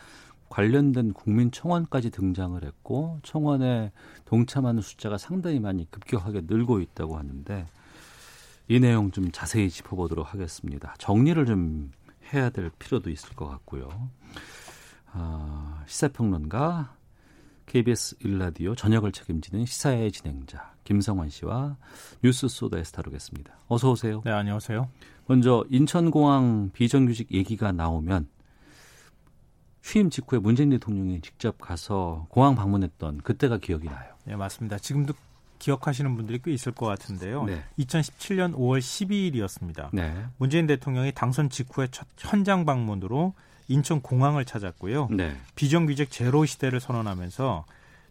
[0.51, 3.91] 관련된 국민청원까지 등장을 했고 청원에
[4.25, 7.67] 동참하는 숫자가 상당히 많이 급격하게 늘고 있다고 하는데
[8.69, 10.95] 이 내용 좀 자세히 짚어보도록 하겠습니다.
[10.99, 11.91] 정리를 좀
[12.33, 13.89] 해야 될 필요도 있을 것 같고요.
[15.12, 16.95] 아, 시사평론가
[17.67, 21.77] KBS 일라디오 저녁을 책임지는 시사의 진행자 김성환 씨와
[22.23, 23.53] 뉴스 소다에서 다루겠습니다.
[23.69, 24.23] 어서 오세요.
[24.25, 24.89] 네, 안녕하세요.
[25.27, 28.29] 먼저 인천공항 비정규직 얘기가 나오면
[29.83, 34.15] 취임 직후에 문재인 대통령이 직접 가서 공항 방문했던 그때가 기억이 나요.
[34.25, 34.79] 네, 맞습니다.
[34.79, 35.15] 지금도
[35.59, 37.45] 기억하시는 분들이 꽤 있을 것 같은데요.
[37.45, 37.62] 네.
[37.79, 39.91] 2017년 5월 12일이었습니다.
[39.93, 40.27] 네.
[40.37, 43.35] 문재인 대통령이 당선 직후에 첫 현장 방문으로
[43.69, 45.09] 인천 공항을 찾았고요.
[45.11, 45.37] 네.
[45.55, 47.65] 비정규직 제로 시대를 선언하면서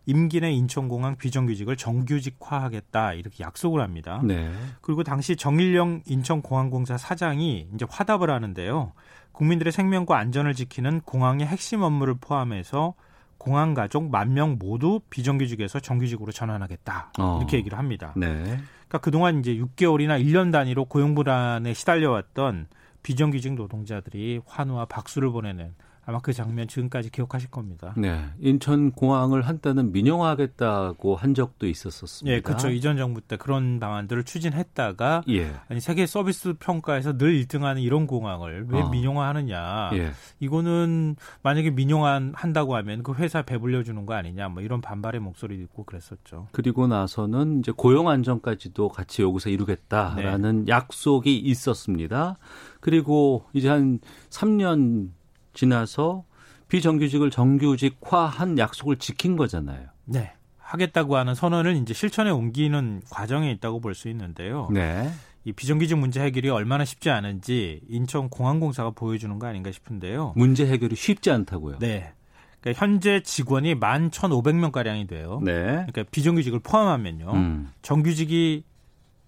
[0.06, 4.22] 임기 내 인천공항 비정규직을 정규직화하겠다 이렇게 약속을 합니다.
[4.24, 4.52] 네.
[4.82, 8.92] 그리고 당시 정일영 인천공항공사 사장이 이제 화답을 하는데요.
[9.32, 12.94] 국민들의 생명과 안전을 지키는 공항의 핵심 업무를 포함해서
[13.38, 17.38] 공항 가족 만 명 모두 비정규직에서 정규직으로 전환하겠다 어.
[17.40, 18.14] 이렇게 얘기를 합니다.
[18.16, 18.28] 네.
[18.38, 22.68] 그러니까 그동안 이제 6개월이나 1년 단위로 고용 불안에 시달려왔던
[23.04, 25.74] 비정규직 노동자들이 환호와 박수를 보내는
[26.06, 27.94] 아마 그 장면 지금까지 기억하실 겁니다.
[27.96, 28.26] 네.
[28.40, 32.36] 인천 공항을 한때는 민영화하겠다고 한 적도 있었었습니다.
[32.36, 32.70] 예, 그렇죠.
[32.70, 35.54] 이전 정부 때 그런 방안들을 추진했다가 예.
[35.70, 38.90] 아니 세계 서비스 평가에서 늘 1등하는 이런 공항을 왜 어.
[38.90, 39.92] 민영화하느냐.
[39.94, 40.12] 예.
[40.42, 44.50] 이거는 만약에 민영화 한다고 하면 그 회사 배불려 주는 거 아니냐.
[44.50, 46.48] 뭐 이런 반발의 목소리도 있고 그랬었죠.
[46.52, 50.72] 그리고 나서는 이제 고용 안정까지도 같이 여기서 이루겠다라는 네.
[50.72, 52.36] 약속이 있었습니다.
[52.84, 55.12] 그리고 이제 한 3년
[55.54, 56.26] 지나서
[56.68, 59.88] 비정규직을 정규직화한 약속을 지킨 거잖아요.
[60.04, 60.34] 네.
[60.58, 64.68] 하겠다고 하는 선언을 이제 실천에 옮기는 과정에 있다고 볼 수 있는데요.
[64.74, 65.10] 네.
[65.46, 70.34] 이 비정규직 문제 해결이 얼마나 쉽지 않은지 인천공항공사가 보여주는 거 아닌가 싶은데요.
[70.36, 71.80] 문제 해결이 쉽지 않다고요?
[71.80, 72.12] 네.
[72.60, 75.40] 그러니까 현재 직원이 만 1,500명 가량이 돼요.
[75.42, 75.54] 네.
[75.54, 77.32] 그러니까 비정규직을 포함하면요.
[77.32, 77.72] 음.
[77.82, 78.66] 정규직이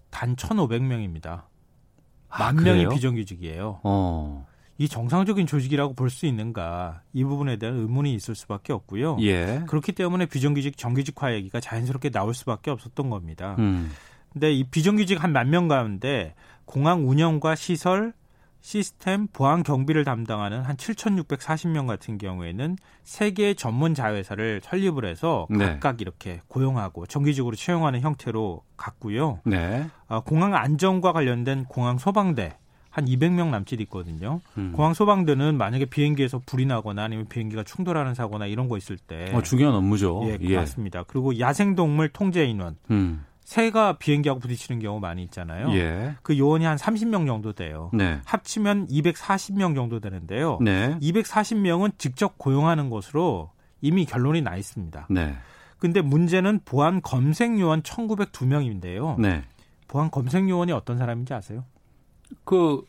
[0.09, 1.43] 단 1,500명입니다.
[2.35, 3.79] 아, 만 명이 비정규직이에요.
[3.83, 4.45] 어.
[4.77, 9.17] 이 정상적인 조직이라고 볼 수 있는가 이 부분에 대한 의문이 있을 수밖에 없고요.
[9.21, 9.63] 예.
[9.67, 13.55] 그렇기 때문에 비정규직 정규직화 얘기가 자연스럽게 나올 수밖에 없었던 겁니다.
[13.59, 13.91] 음.
[14.33, 18.11] 근데 이 비정규직 한 만 명 가운데 공항 운영과 시설,
[18.65, 25.65] 시스템, 보안 경비를 담당하는 한 7,640명 같은 경우에는 세 개의 전문 자회사를 설립을 해서 네.
[25.67, 29.41] 각각 이렇게 고용하고 정기적으로 채용하는 형태로 갔고요.
[29.45, 29.85] 네.
[30.07, 32.57] 어, 공항 안전과 관련된 공항 소방대
[32.89, 34.41] 한 200명 남짓 있거든요.
[34.57, 34.71] 음.
[34.75, 39.43] 공항 소방대는 만약에 비행기에서 불이 나거나 아니면 비행기가 충돌하는 사고나 이런 거 있을 때 어,
[39.43, 40.23] 중요한 업무죠.
[40.25, 40.55] 예, 예.
[40.55, 41.03] 맞습니다.
[41.03, 42.77] 그리고 야생동물 통제 인원.
[42.89, 43.25] 음.
[43.45, 45.69] 새가 비행기하고 부딪히는 경우 많이 있잖아요.
[45.75, 46.15] 예.
[46.23, 47.91] 그 요원이 한 30명 정도 돼요.
[47.93, 48.19] 네.
[48.25, 50.57] 합치면 240명 정도 되는데요.
[50.61, 50.97] 네.
[50.99, 55.07] 240명은 직접 고용하는 것으로 이미 결론이 나 있습니다.
[55.11, 55.35] 네.
[55.77, 59.19] 근데 문제는 보안 검색 요원 1902명인데요.
[59.19, 59.43] 네.
[59.87, 61.65] 보안 검색 요원이 어떤 사람인지 아세요?
[62.43, 62.83] 그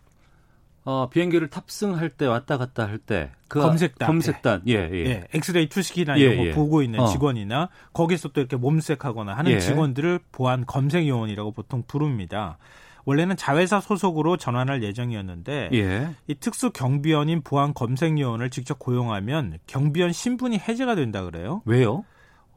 [0.87, 5.05] 어, 비행기를 탑승할 때 왔다 갔다 할 때 그 검색단 검색단 예, 예.
[5.07, 5.24] 예.
[5.34, 6.53] 엑스레이 투시기나 예, 이런 거 예.
[6.53, 7.07] 보고 있는 어.
[7.07, 9.61] 직원이나 거기서 또 이렇게 몸색하거나 하는 예.
[9.61, 12.59] 직원들을 보안 검색 요원이라고 보통 부릅니다.
[13.05, 16.09] 원래는 자회사 소속으로 전환할 예정이었는데 예.
[16.26, 21.62] 이 특수 경비원인 보안 검색 요원을 직접 고용하면 경비원 신분이 해제가 된다 그래요.
[21.66, 22.05] 왜요?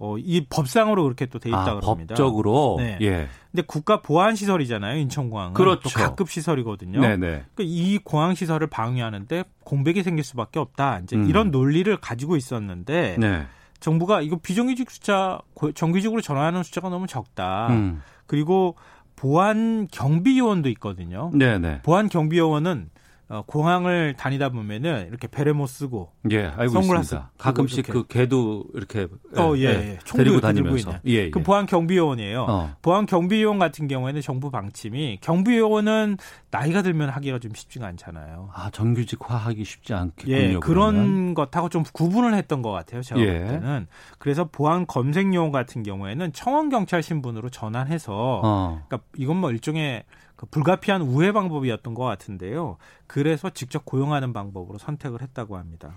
[0.02, 2.16] 어, 이 법상으로 그렇게 또 돼 있다 아, 그럽니다.
[2.16, 2.78] 법적으로.
[2.80, 2.98] 네.
[3.02, 3.28] 예.
[3.52, 4.98] 근데 국가 보안 시설이잖아요.
[5.00, 5.54] 인천공항은.
[5.54, 5.82] 그렇죠.
[5.82, 7.02] 또 각급 시설이거든요.
[7.02, 7.18] 네네.
[7.18, 11.00] 그러니까 이 공항 시설을 방해하는데 공백이 생길 수밖에 없다.
[11.04, 11.28] 이제 음.
[11.30, 13.46] 이런 논리를 가지고 있었는데 네.
[13.82, 15.40] 정부가 이거 비정규직 숫자
[15.76, 17.68] 정규직으로 전환하는 숫자가 너무 적다.
[17.70, 18.02] 음.
[18.26, 18.76] 그리고
[19.18, 21.30] 보안 경비 요원도 있거든요.
[21.34, 21.82] 네네.
[21.84, 22.90] 보안 경비 요원은
[23.30, 27.32] 어, 공항을 다니다 보면은 이렇게 베레모 쓰고 예, 알고 선글라스 있습니다.
[27.38, 27.94] 가끔씩 이렇게.
[27.94, 29.08] 그 개도 이렇게
[29.38, 29.68] 어, 예, 예.
[29.68, 30.00] 예.
[30.04, 31.30] 데리고 다니면서 예, 예.
[31.30, 32.46] 그 보안 경비요원이에요.
[32.50, 32.76] 어.
[32.82, 36.18] 보안 경비요원 같은 경우에는 정부 방침이 경비요원은
[36.50, 38.50] 나이가 들면 하기가 좀 쉽지가 않잖아요.
[38.52, 40.36] 아, 정규직화하기 쉽지 않겠군요.
[40.36, 41.34] 예, 그런 그러면.
[41.36, 43.04] 것하고 좀 구분을 했던 것 같아요.
[43.04, 43.26] 제가 예.
[43.26, 43.88] 볼 때는.
[44.18, 48.82] 그래서 보안 검색요원 같은 경우에는 청원 경찰 신분으로 전환해서 어.
[48.88, 52.78] 그러니까 이건 뭐 일종의 그 불가피한 우회 방법이었던 것 같은데요.
[53.08, 55.96] 그래서 직접 고용하는 방법으로 선택을 했다고 합니다.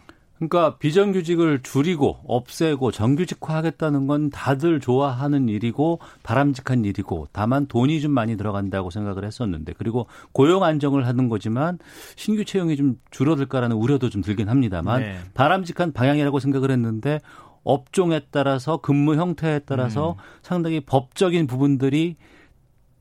[0.48, 8.36] 그러니까 비정규직을 줄이고 없애고 정규직화하겠다는 건 다들 좋아하는 일이고 바람직한 일이고 다만 돈이 좀 많이
[8.36, 11.78] 들어간다고 생각을 했었는데 그리고 고용 안정을 하는 거지만
[12.16, 15.18] 신규 채용이 좀 줄어들까라는 우려도 좀 들긴 합니다만 네.
[15.34, 17.20] 바람직한 방향이라고 생각을 했는데
[17.62, 20.16] 업종에 따라서 근무 형태에 따라서 음.
[20.42, 22.16] 상당히 법적인 부분들이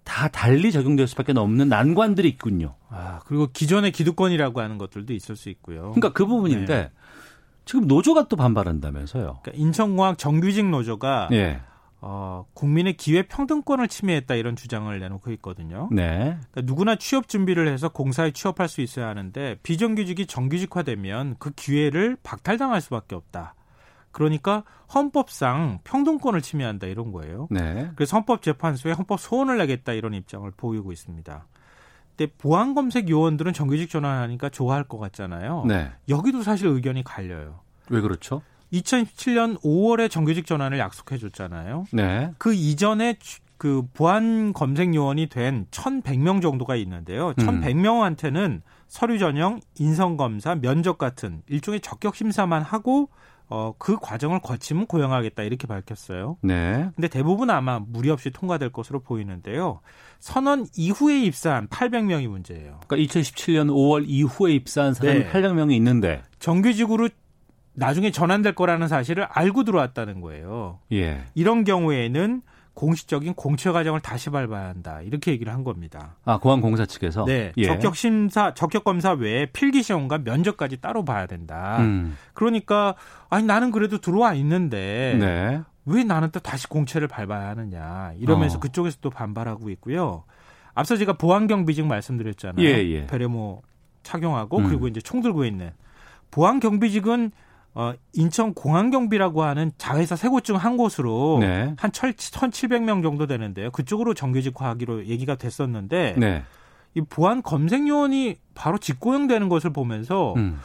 [0.04, 2.76] 다 달리 적용될 수밖에 없는 난관들이 있군요.
[2.90, 5.92] 아, 그리고 기존의 기득권이라고 하는 것들도 있을 수 있고요.
[5.94, 6.92] 그러니까 그 부분인데 네.
[7.66, 9.40] 지금 노조가 또 반발한다면서요.
[9.42, 11.62] 그러니까 인천공항 정규직 노조가 네.
[12.04, 15.88] 어, 국민의 기회 평등권을 침해했다 이런 주장을 내놓고 있거든요.
[15.92, 16.38] 네.
[16.52, 22.82] 그러니까 누구나 취업 준비를 해서 공사에 취업할 수 있어야 하는데 비정규직이 정규직화되면 그 기회를 박탈당할
[22.82, 23.54] 수밖에 없다.
[24.12, 27.48] 그러니까 헌법상 평등권을 침해한다 이런 거예요.
[27.50, 27.90] 네.
[27.96, 31.46] 그래서 헌법재판소에 헌법 소원을 내겠다 이런 입장을 보이고 있습니다.
[32.16, 35.66] 근데 보안 검색 요원들은 정규직 전환하니까 좋아할 것 같잖아요.
[35.68, 35.92] 네.
[36.10, 37.62] 여기도 사실 의견이 갈려요.
[37.90, 38.42] 왜 그렇죠?
[38.74, 41.86] 2017년 5월에 정규직 전환을 약속해 줬잖아요.
[41.92, 42.32] 네.
[42.38, 43.16] 그 이전에
[43.58, 47.34] 그 보안 검색 요원이 된 1,100명 정도가 있는데요.
[47.34, 48.62] 1,100명한테는 음.
[48.88, 53.10] 서류 전형, 인성 검사, 면접 같은 일종의 적격 심사만 하고
[53.52, 56.38] 어, 그 과정을 거치면 고용하겠다 이렇게 밝혔어요.
[56.42, 56.90] 네.
[56.96, 59.82] 근데 대부분 아마 무리 없이 통과될 것으로 보이는데요.
[60.20, 62.80] 선언 이후에 입사한 800명이 문제예요.
[62.88, 65.30] 그러니까 2017년 5월 이후에 입사한 사람이 네.
[65.30, 67.10] 800명이 있는데 정규직으로
[67.74, 70.80] 나중에 전환될 거라는 사실을 알고 들어왔다는 거예요.
[70.94, 71.24] 예.
[71.36, 72.42] 이런 경우에는
[72.74, 75.02] 공식적인 공채 과정을 다시 밟아야 한다.
[75.02, 76.16] 이렇게 얘기를 한 겁니다.
[76.24, 77.26] 아, 공항 공사 측에서?
[77.26, 77.52] 네.
[77.58, 77.66] 예.
[77.66, 81.78] 적격 심사, 적격 검사 외에 필기 시험과 면접까지 따로 봐야 된다.
[81.80, 82.18] 음.
[82.34, 82.96] 그러니까
[83.30, 85.62] 아니 나는 그래도 들어와 있는데 네.
[85.86, 88.14] 왜 나는 또 다시 공채를 밟아야 하느냐.
[88.18, 88.60] 이러면서 어.
[88.60, 90.24] 그쪽에서 또 반발하고 있고요.
[90.74, 92.66] 앞서 제가 보안경비직 말씀드렸잖아요.
[92.66, 93.06] 예, 예.
[93.06, 93.62] 베레모
[94.04, 94.68] 착용하고 음.
[94.68, 95.72] 그리고 이제 총 들고 있는
[96.32, 97.32] 보안 경비직은
[97.74, 101.74] 어, 인천 공항경비라고 하는 자회사 세 곳 중 한 곳으로 네.
[101.78, 103.72] 한 1,700명 정도 되는데요.
[103.72, 106.44] 그쪽으로 정규직화하기로 얘기가 됐었는데 네.
[106.96, 110.60] 이 보안 검색 요원이 바로 직고용되는 것을 보면서 음.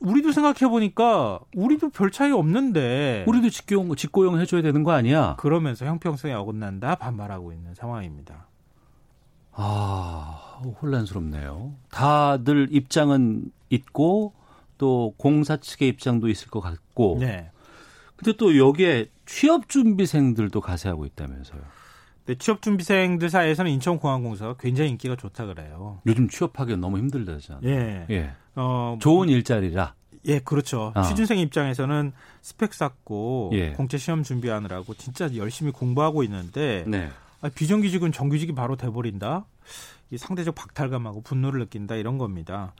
[0.00, 5.34] 우리도 생각해 보니까 우리도 별 차이 없는데 우리도 직고용 직고용 해줘야 되는 거 아니야?
[5.38, 8.46] 그러면서 형평성에 어긋난다 반발하고 있는 상황입니다.
[9.54, 11.72] 아 혼란스럽네요.
[11.90, 14.34] 다들 입장은 있고
[14.82, 17.18] 또 공사 측의 입장도 있을 것 같고.
[17.20, 17.52] 네.
[18.16, 21.60] 근데 또 여기에 취업 준비생들도 가세하고 있다면서요.
[22.26, 26.00] 네, 취업 준비생들 사이에서는 인천공항공사가 굉장히 인기가 좋다 그래요.
[26.04, 27.62] 요즘 취업하기 너무 힘들다잖아요.
[27.64, 28.06] 예.
[28.10, 28.32] 예.
[28.56, 29.94] 어, 좋은 일자리라.
[30.26, 30.90] 예, 그렇죠.
[30.96, 31.02] 어.
[31.02, 33.70] 취준생 입장에서는 스펙 쌓고 예.
[33.74, 37.08] 공채 시험 준비하느라고 진짜 열심히 공부하고 있는데 네.
[37.40, 39.44] 아, 비정규직은 정규직이 바로 돼버린다.
[40.10, 42.74] 이 상대적 박탈감하고 분노를 느낀다 이런 겁니다.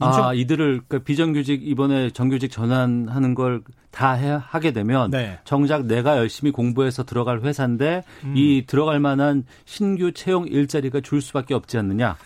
[0.00, 0.24] 인천...
[0.24, 3.62] 아 이들을 그 비정규직 이번에 정규직 전환하는 걸
[3.94, 5.38] 다 하게 되면 네.
[5.44, 8.34] 정작 내가 열심히 공부해서 들어갈 회사인데 음.
[8.36, 12.16] 이 들어갈 만한 신규 채용 일자리가 줄 수밖에 없지 않느냐?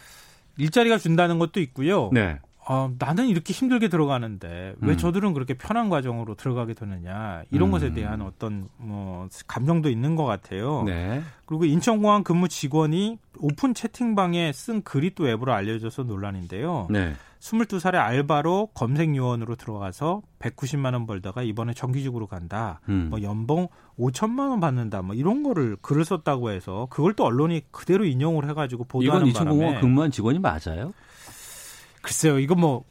[0.57, 2.09] 일자리가 준다는 것도 있고요.
[2.13, 2.39] 네.
[2.71, 4.97] 어, 나는 이렇게 힘들게 들어가는데 왜 음.
[4.99, 7.73] 저들은 그렇게 편한 과정으로 들어가게 되느냐 이런 음.
[7.73, 10.83] 것에 대한 어떤 뭐 감정도 있는 것 같아요.
[10.85, 11.23] 네.
[11.47, 16.89] 그리고 인천공항 근무 직원이 오픈 채팅방에 쓴 글이 또 앱으로 알려져서 논란인데요.
[16.91, 17.15] 네.
[17.41, 22.81] 22살의 알바로 검색 요원으로 들어가서 190만 원 벌다가 이번에 정규직으로 간다.
[22.91, 23.07] 음.
[23.09, 25.01] 뭐 연봉 5천만 원 받는다.
[25.01, 29.55] 뭐 이런 거를 글을 썼다고 해서 그걸 또 언론이 그대로 인용을 해가지고 보도하는 이건 바람에
[29.55, 30.93] 이건 인천공항 근무한 직원이 맞아요?
[32.03, 32.85] 글쎄요, 이거 뭐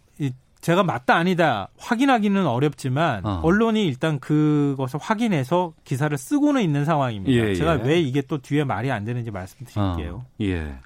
[0.62, 3.40] 제가 맞다 아니다 확인하기는 어렵지만 어.
[3.44, 7.32] 언론이 일단 그것을 확인해서 기사를 쓰고는 있는 상황입니다.
[7.32, 7.84] 예, 제가 예.
[7.84, 10.16] 왜 이게 또 뒤에 말이 안 되는지 말씀드릴게요.
[10.16, 10.28] 어.
[10.42, 10.80] 예.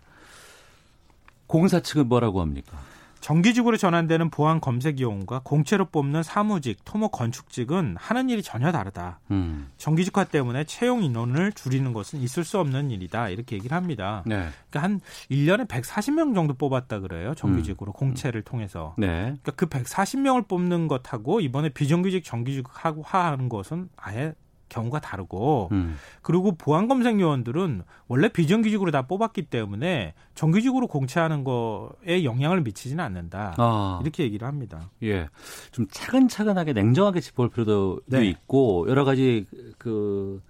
[1.47, 2.77] 공사 측은 뭐라고 합니까?
[3.21, 9.19] 정기직으로 전환되는 보안 검색 요원과 공채로 뽑는 사무직, 토목 건축직은 하는 일이 전혀 다르다.
[9.29, 9.69] 음.
[9.77, 13.29] 정기직화 때문에 채용 인원을 줄이는 것은 있을 수 없는 일이다.
[13.29, 14.23] 이렇게 얘기를 합니다.
[14.25, 14.49] 네.
[14.69, 14.99] 그러니까 한
[15.29, 17.33] 1년에 140명 정도 뽑았다 그래요.
[17.35, 17.93] 정기직으로 음.
[17.93, 18.95] 공채를 통해서.
[18.97, 19.07] 네.
[19.07, 24.33] 그러니까 그 140명을 뽑는 것하고 이번에 비정규직 정규직하고 하는 것은 아예
[24.71, 25.97] 경우가 다르고 음.
[26.21, 33.55] 그리고 보안 검색 요원들은 원래 비정규직으로 다 뽑았기 때문에 정규직으로 공채하는 거에 영향을 미치지는 않는다.
[33.57, 33.99] 아.
[34.01, 34.89] 이렇게 얘기를 합니다.
[35.03, 35.29] 예.
[35.71, 38.25] 좀 차근차근하게 냉정하게 짚어볼 필요도 네.
[38.25, 39.45] 있고 여러 가지
[39.77, 40.41] 그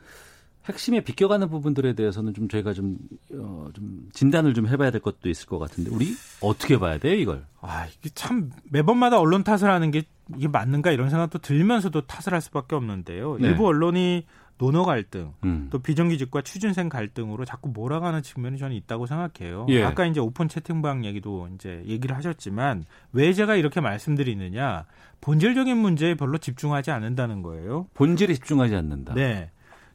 [0.65, 2.97] 핵심에 비껴가는 부분들에 대해서는 좀 저희가 좀,
[3.33, 7.45] 어, 좀 진단을 좀 해봐야 될 것도 있을 것 같은데 우리 어떻게 봐야 돼요 이걸?
[7.61, 10.03] 아 이게 참 매번마다 언론 탓을 하는 게
[10.37, 13.37] 이게 맞는가 이런 생각도 들면서도 탓을 할 수밖에 없는데요.
[13.39, 13.47] 네.
[13.47, 14.25] 일부 언론이
[14.61, 15.69] 노너 갈등, 음.
[15.71, 19.65] 또 비정규직과 취준생 갈등으로 자꾸 몰아가는 측면이 저는 있다고 생각해요.
[19.69, 19.81] 예.
[19.81, 24.85] 아까 이제 오픈 채팅방 얘기도 이제 얘기를 하셨지만 왜 제가 이렇게 말씀드리느냐
[25.19, 27.87] 본질적인 문제에 별로 집중하지 않는다는 거예요.
[27.95, 29.15] 본질에 집중하지 않는다.
[29.15, 29.49] 네.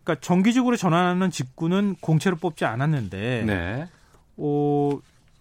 [0.07, 3.89] 그러니까 정규직으로 전환하는 직군은 공채로 뽑지 않았는데, 네.
[4.37, 4.91] 어,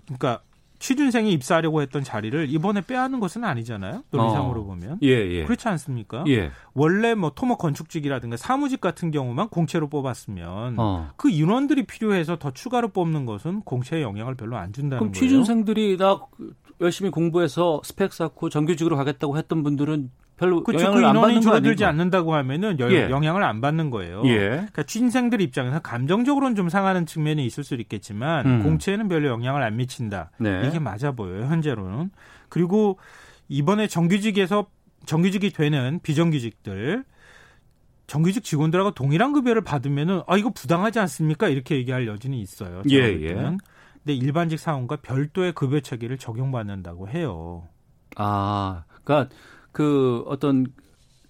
[0.06, 0.42] 그러니까
[0.80, 4.04] 취준생이 입사하려고 했던 자리를 이번에 빼앗는 것은 아니잖아요.
[4.10, 4.64] 논리상으로 어.
[4.66, 5.00] 보면.
[5.04, 5.44] 예, 예.
[5.46, 6.24] 그렇지 않습니까?
[6.28, 6.52] 예.
[6.74, 11.12] 원래 뭐 토목 건축직이라든가 사무직 같은 경우만 공채로 뽑았으면 어.
[11.16, 15.22] 그 인원들이 필요해서 더 추가로 뽑는 것은 공채에 영향을 별로 안 준다는 그럼 거예요.
[15.22, 16.20] 취준생들이 다
[16.82, 21.86] 열심히 공부해서 스펙 쌓고 정규직으로 가겠다고 했던 분들은 별로 그쵸, 영향을 그 안 받는 줄어들지
[21.86, 23.10] 않는다고 하면은 여, 예.
[23.10, 24.22] 영향을 안 받는 거예요.
[24.26, 24.38] 예.
[24.50, 28.64] 그러니까 취준생들 입장에서 감정적으로는 좀 상하는 측면이 있을 수 있겠지만 음.
[28.64, 30.32] 공채에는 별로 영향을 안 미친다.
[30.40, 30.68] 네.
[30.68, 32.12] 이게 맞아 보여요 현재로는.
[32.50, 33.00] 그리고
[33.48, 34.68] 이번에 정규직에서
[35.06, 37.06] 정규직이 되는 비정규직들
[38.08, 41.48] 정규직 직원들하고 동일한 급여를 받으면은 아 이거 부당하지 않습니까?
[41.48, 42.82] 이렇게 얘기할 여지는 있어요.
[42.92, 43.34] 예, 예.
[44.06, 47.64] 근데 일반직 사원과 별도의 급여 체계를 적용받는다고 해요.
[48.16, 49.36] 아, 그러니까
[49.72, 50.68] 그 어떤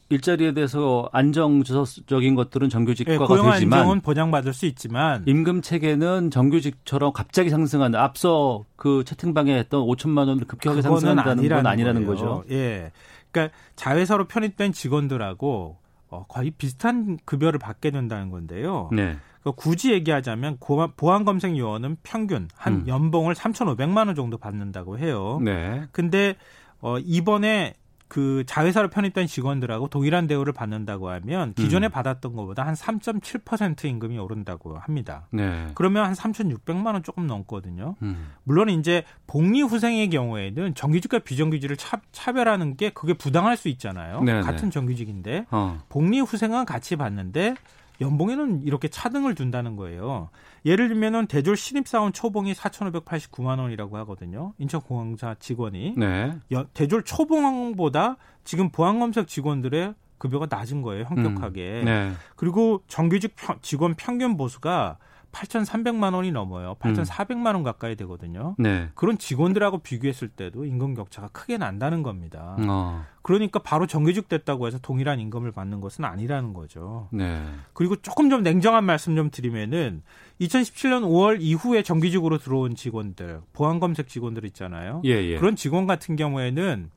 [0.10, 7.50] 일자리에 대해서 안정적인 것들은 정규직과가 네, 되지만 안정은 보장받을 수 있지만 임금 체계는 정규직처럼 갑자기
[7.50, 12.08] 상승한 앞서 그 채팅방에 했던 5천만 원을 급격하게 상승한다는 건 아니라는 거예요.
[12.08, 12.44] 거죠.
[12.52, 12.92] 예.
[13.32, 15.78] 그러니까 자회사로 편입된 직원들하고
[16.10, 18.90] 어, 거의 비슷한 급여를 받게 된다는 건데요.
[18.92, 19.16] 네.
[19.52, 20.58] 굳이 얘기하자면
[20.98, 22.88] 보안 검색 요원은 평균 한 음.
[22.88, 25.40] 연봉을 3,500만 원 정도 받는다고 해요.
[25.44, 25.84] 네.
[25.92, 26.36] 근데
[26.82, 27.74] 어 이번에
[28.08, 31.92] 그 자회사로 편입된 직원들하고 동일한 대우를 받는다고 하면 기존에 음.
[31.92, 35.28] 받았던 것보다 한 3.7% 임금이 오른다고 합니다.
[35.32, 35.68] 네.
[35.74, 37.96] 그러면 한 3,600만 원 조금 넘거든요.
[38.04, 38.32] 음.
[38.44, 44.22] 물론 이제 복리 후생의 경우에는 정규직과 비정규직을 차, 차별하는 게 그게 부당할 수 있잖아요.
[44.22, 44.42] 네네.
[44.42, 45.80] 같은 정규직인데 어.
[45.90, 47.56] 복리 후생은 같이 받는데
[48.02, 50.30] 연봉에는 이렇게 차등을 둔다는 거예요.
[50.66, 54.54] 예를 들면은 대졸 신입사원 초봉이 4,589만 원이라고 하거든요.
[54.58, 55.94] 인천공항사 직원이.
[55.98, 56.34] 네.
[56.74, 61.82] 대졸 초봉보다 지금 보안검색 직원들의 급여가 낮은 거예요, 현격하게.
[61.82, 61.86] 음.
[61.86, 62.12] 네.
[62.36, 64.98] 그리고 정규직 직원 평균 보수가
[65.36, 66.76] 8,300만 원이 넘어요.
[66.80, 68.56] 8,400만 원 가까이 되거든요.
[68.58, 68.90] 네.
[68.96, 72.56] 그런 직원들하고 비교했을 때도 임금 격차가 크게 난다는 겁니다.
[72.60, 73.04] 어.
[73.22, 77.10] 그러니까 바로 정규직 됐다고 해서 동일한 임금을 받는 것은 아니라는 거죠.
[77.12, 77.44] 네.
[77.74, 80.04] 그리고 조금 좀 냉정한 말씀 좀 드리면은
[80.40, 85.02] 2017년 5월 이후에 정규직으로 들어온 직원들, 보안 검색 직원들 있잖아요.
[85.06, 85.38] 예, 예.
[85.38, 86.90] 그런 직원 같은 경우에는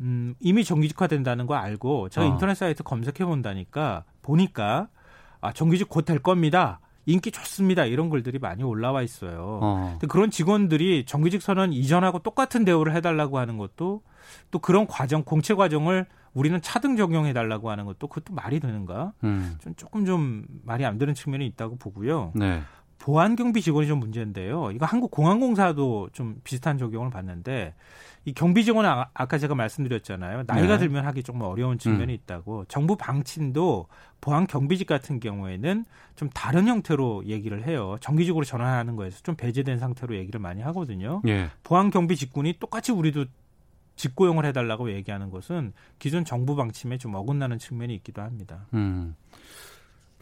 [0.00, 2.30] 음, 이미 정규직화 된다는 거 알고 제가 어.
[2.30, 4.88] 인터넷 사이트 검색해 본다니까 보니까
[5.40, 6.80] 아, 정규직 곧 될 겁니다.
[7.06, 7.84] 인기 좋습니다.
[7.84, 9.60] 이런 글들이 많이 올라와 있어요.
[9.62, 9.88] 어.
[9.92, 14.02] 근데 그런 직원들이 정규직 선언 이전하고 똑같은 대우를 해달라고 하는 것도
[14.50, 19.12] 또 그런 과정, 공채 과정을 우리는 차등 적용해 달라고 하는 것도 그것도 말이 되는가?
[19.22, 19.56] 음.
[19.60, 22.32] 좀 조금 좀 말이 안 되는 측면이 있다고 보고요.
[22.34, 22.62] 네.
[22.98, 24.70] 보안 경비 직원이 좀 문제인데요.
[24.70, 27.74] 이거 한국공항공사도 좀 비슷한 적용을 받는데
[28.26, 30.44] 이 경비 직원은 아, 까 제가 말씀드렸잖아요.
[30.46, 30.78] 나이가 네.
[30.78, 32.14] 들면 하기 조금 어려운 측면이 음.
[32.14, 32.64] 있다고.
[32.66, 33.86] 정부 방침도
[34.20, 35.84] 보안 경비직 같은 경우에는
[36.16, 37.96] 좀 다른 형태로 얘기를 해요.
[38.00, 41.20] 정기적으로 전환하는 거에서 좀 배제된 상태로 얘기를 많이 하거든요.
[41.26, 41.50] 예.
[41.62, 43.26] 보안 경비 직군이 똑같이 우리도
[43.96, 48.66] 직고용을 해달라고 얘기하는 것은 기존 정부 방침에 좀 어긋나는 측면이 있기도 합니다.
[48.74, 49.14] 음.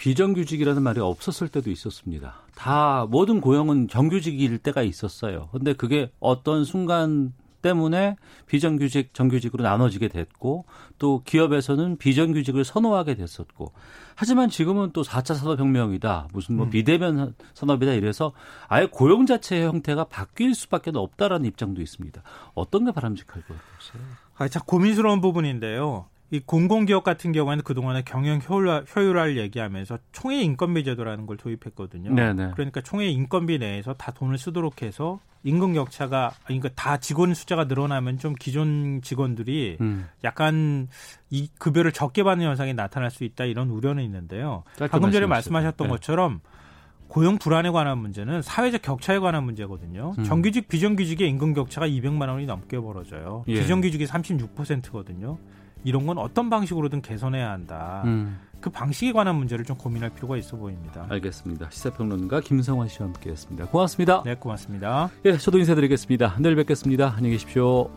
[0.03, 2.35] 비정규직이라는 말이 없었을 때도 있었습니다.
[2.57, 5.49] 다 모든 고용은 정규직일 때가 있었어요.
[5.53, 7.33] 근데 그게 어떤 순간
[7.63, 10.65] 때문에 비정규직, 정규직으로 나눠지게 됐고
[10.99, 13.71] 또 기업에서는 비정규직을 선호하게 됐었고
[14.17, 16.31] 하지만 지금은 또 4차 산업혁명이다.
[16.33, 16.71] 무슨 뭐 음.
[16.71, 18.33] 비대면 산업이다 이래서
[18.67, 22.21] 아예 고용 자체의 형태가 바뀔 수밖에 없다라는 입장도 있습니다.
[22.55, 24.03] 어떤 게 바람직할 것 같으세요?
[24.37, 26.07] 아, 참 고민스러운 부분인데요.
[26.33, 32.15] 이 공공기업 같은 경우에는 그동안에 경영 효율화, 효율화를 얘기하면서 총회 인건비 제도라는 걸 도입했거든요.
[32.15, 32.53] 네네.
[32.55, 38.19] 그러니까 총회 인건비 내에서 다 돈을 쓰도록 해서 임금 격차가 그러니까 다 직원 숫자가 늘어나면
[38.19, 40.09] 좀 기존 직원들이 음.
[40.25, 40.89] 약간
[41.29, 44.65] 이 급여를 적게 받는 현상이 나타날 수 있다 이런 우려는 있는데요.
[44.91, 45.91] 방금 전에 말씀하셨던 네.
[45.91, 46.41] 것처럼
[47.09, 50.15] 고용 불안에 관한 문제는 사회적 격차에 관한 문제거든요.
[50.17, 50.25] 음.
[50.25, 53.45] 정규직 비정규직의 임금 격차가 200만 원이 넘게 벌어져요.
[53.49, 53.61] 예.
[53.61, 55.37] 비정규직이 36%거든요.
[55.85, 58.03] 이런 건 어떤 방식으로든 개선해야 한다.
[58.05, 58.39] 음.
[58.61, 61.05] 그 방식에 관한 문제를 좀 고민할 필요가 있어 보입니다.
[61.09, 61.69] 알겠습니다.
[61.71, 63.67] 시사평론가 김성환 씨와 함께했습니다.
[63.67, 64.23] 고맙습니다.
[64.25, 65.11] 네, 고맙습니다.
[65.25, 66.37] 예, 저도 인사드리겠습니다.
[66.39, 67.15] 내일 뵙겠습니다.
[67.17, 67.91] 안녕히 계십시오.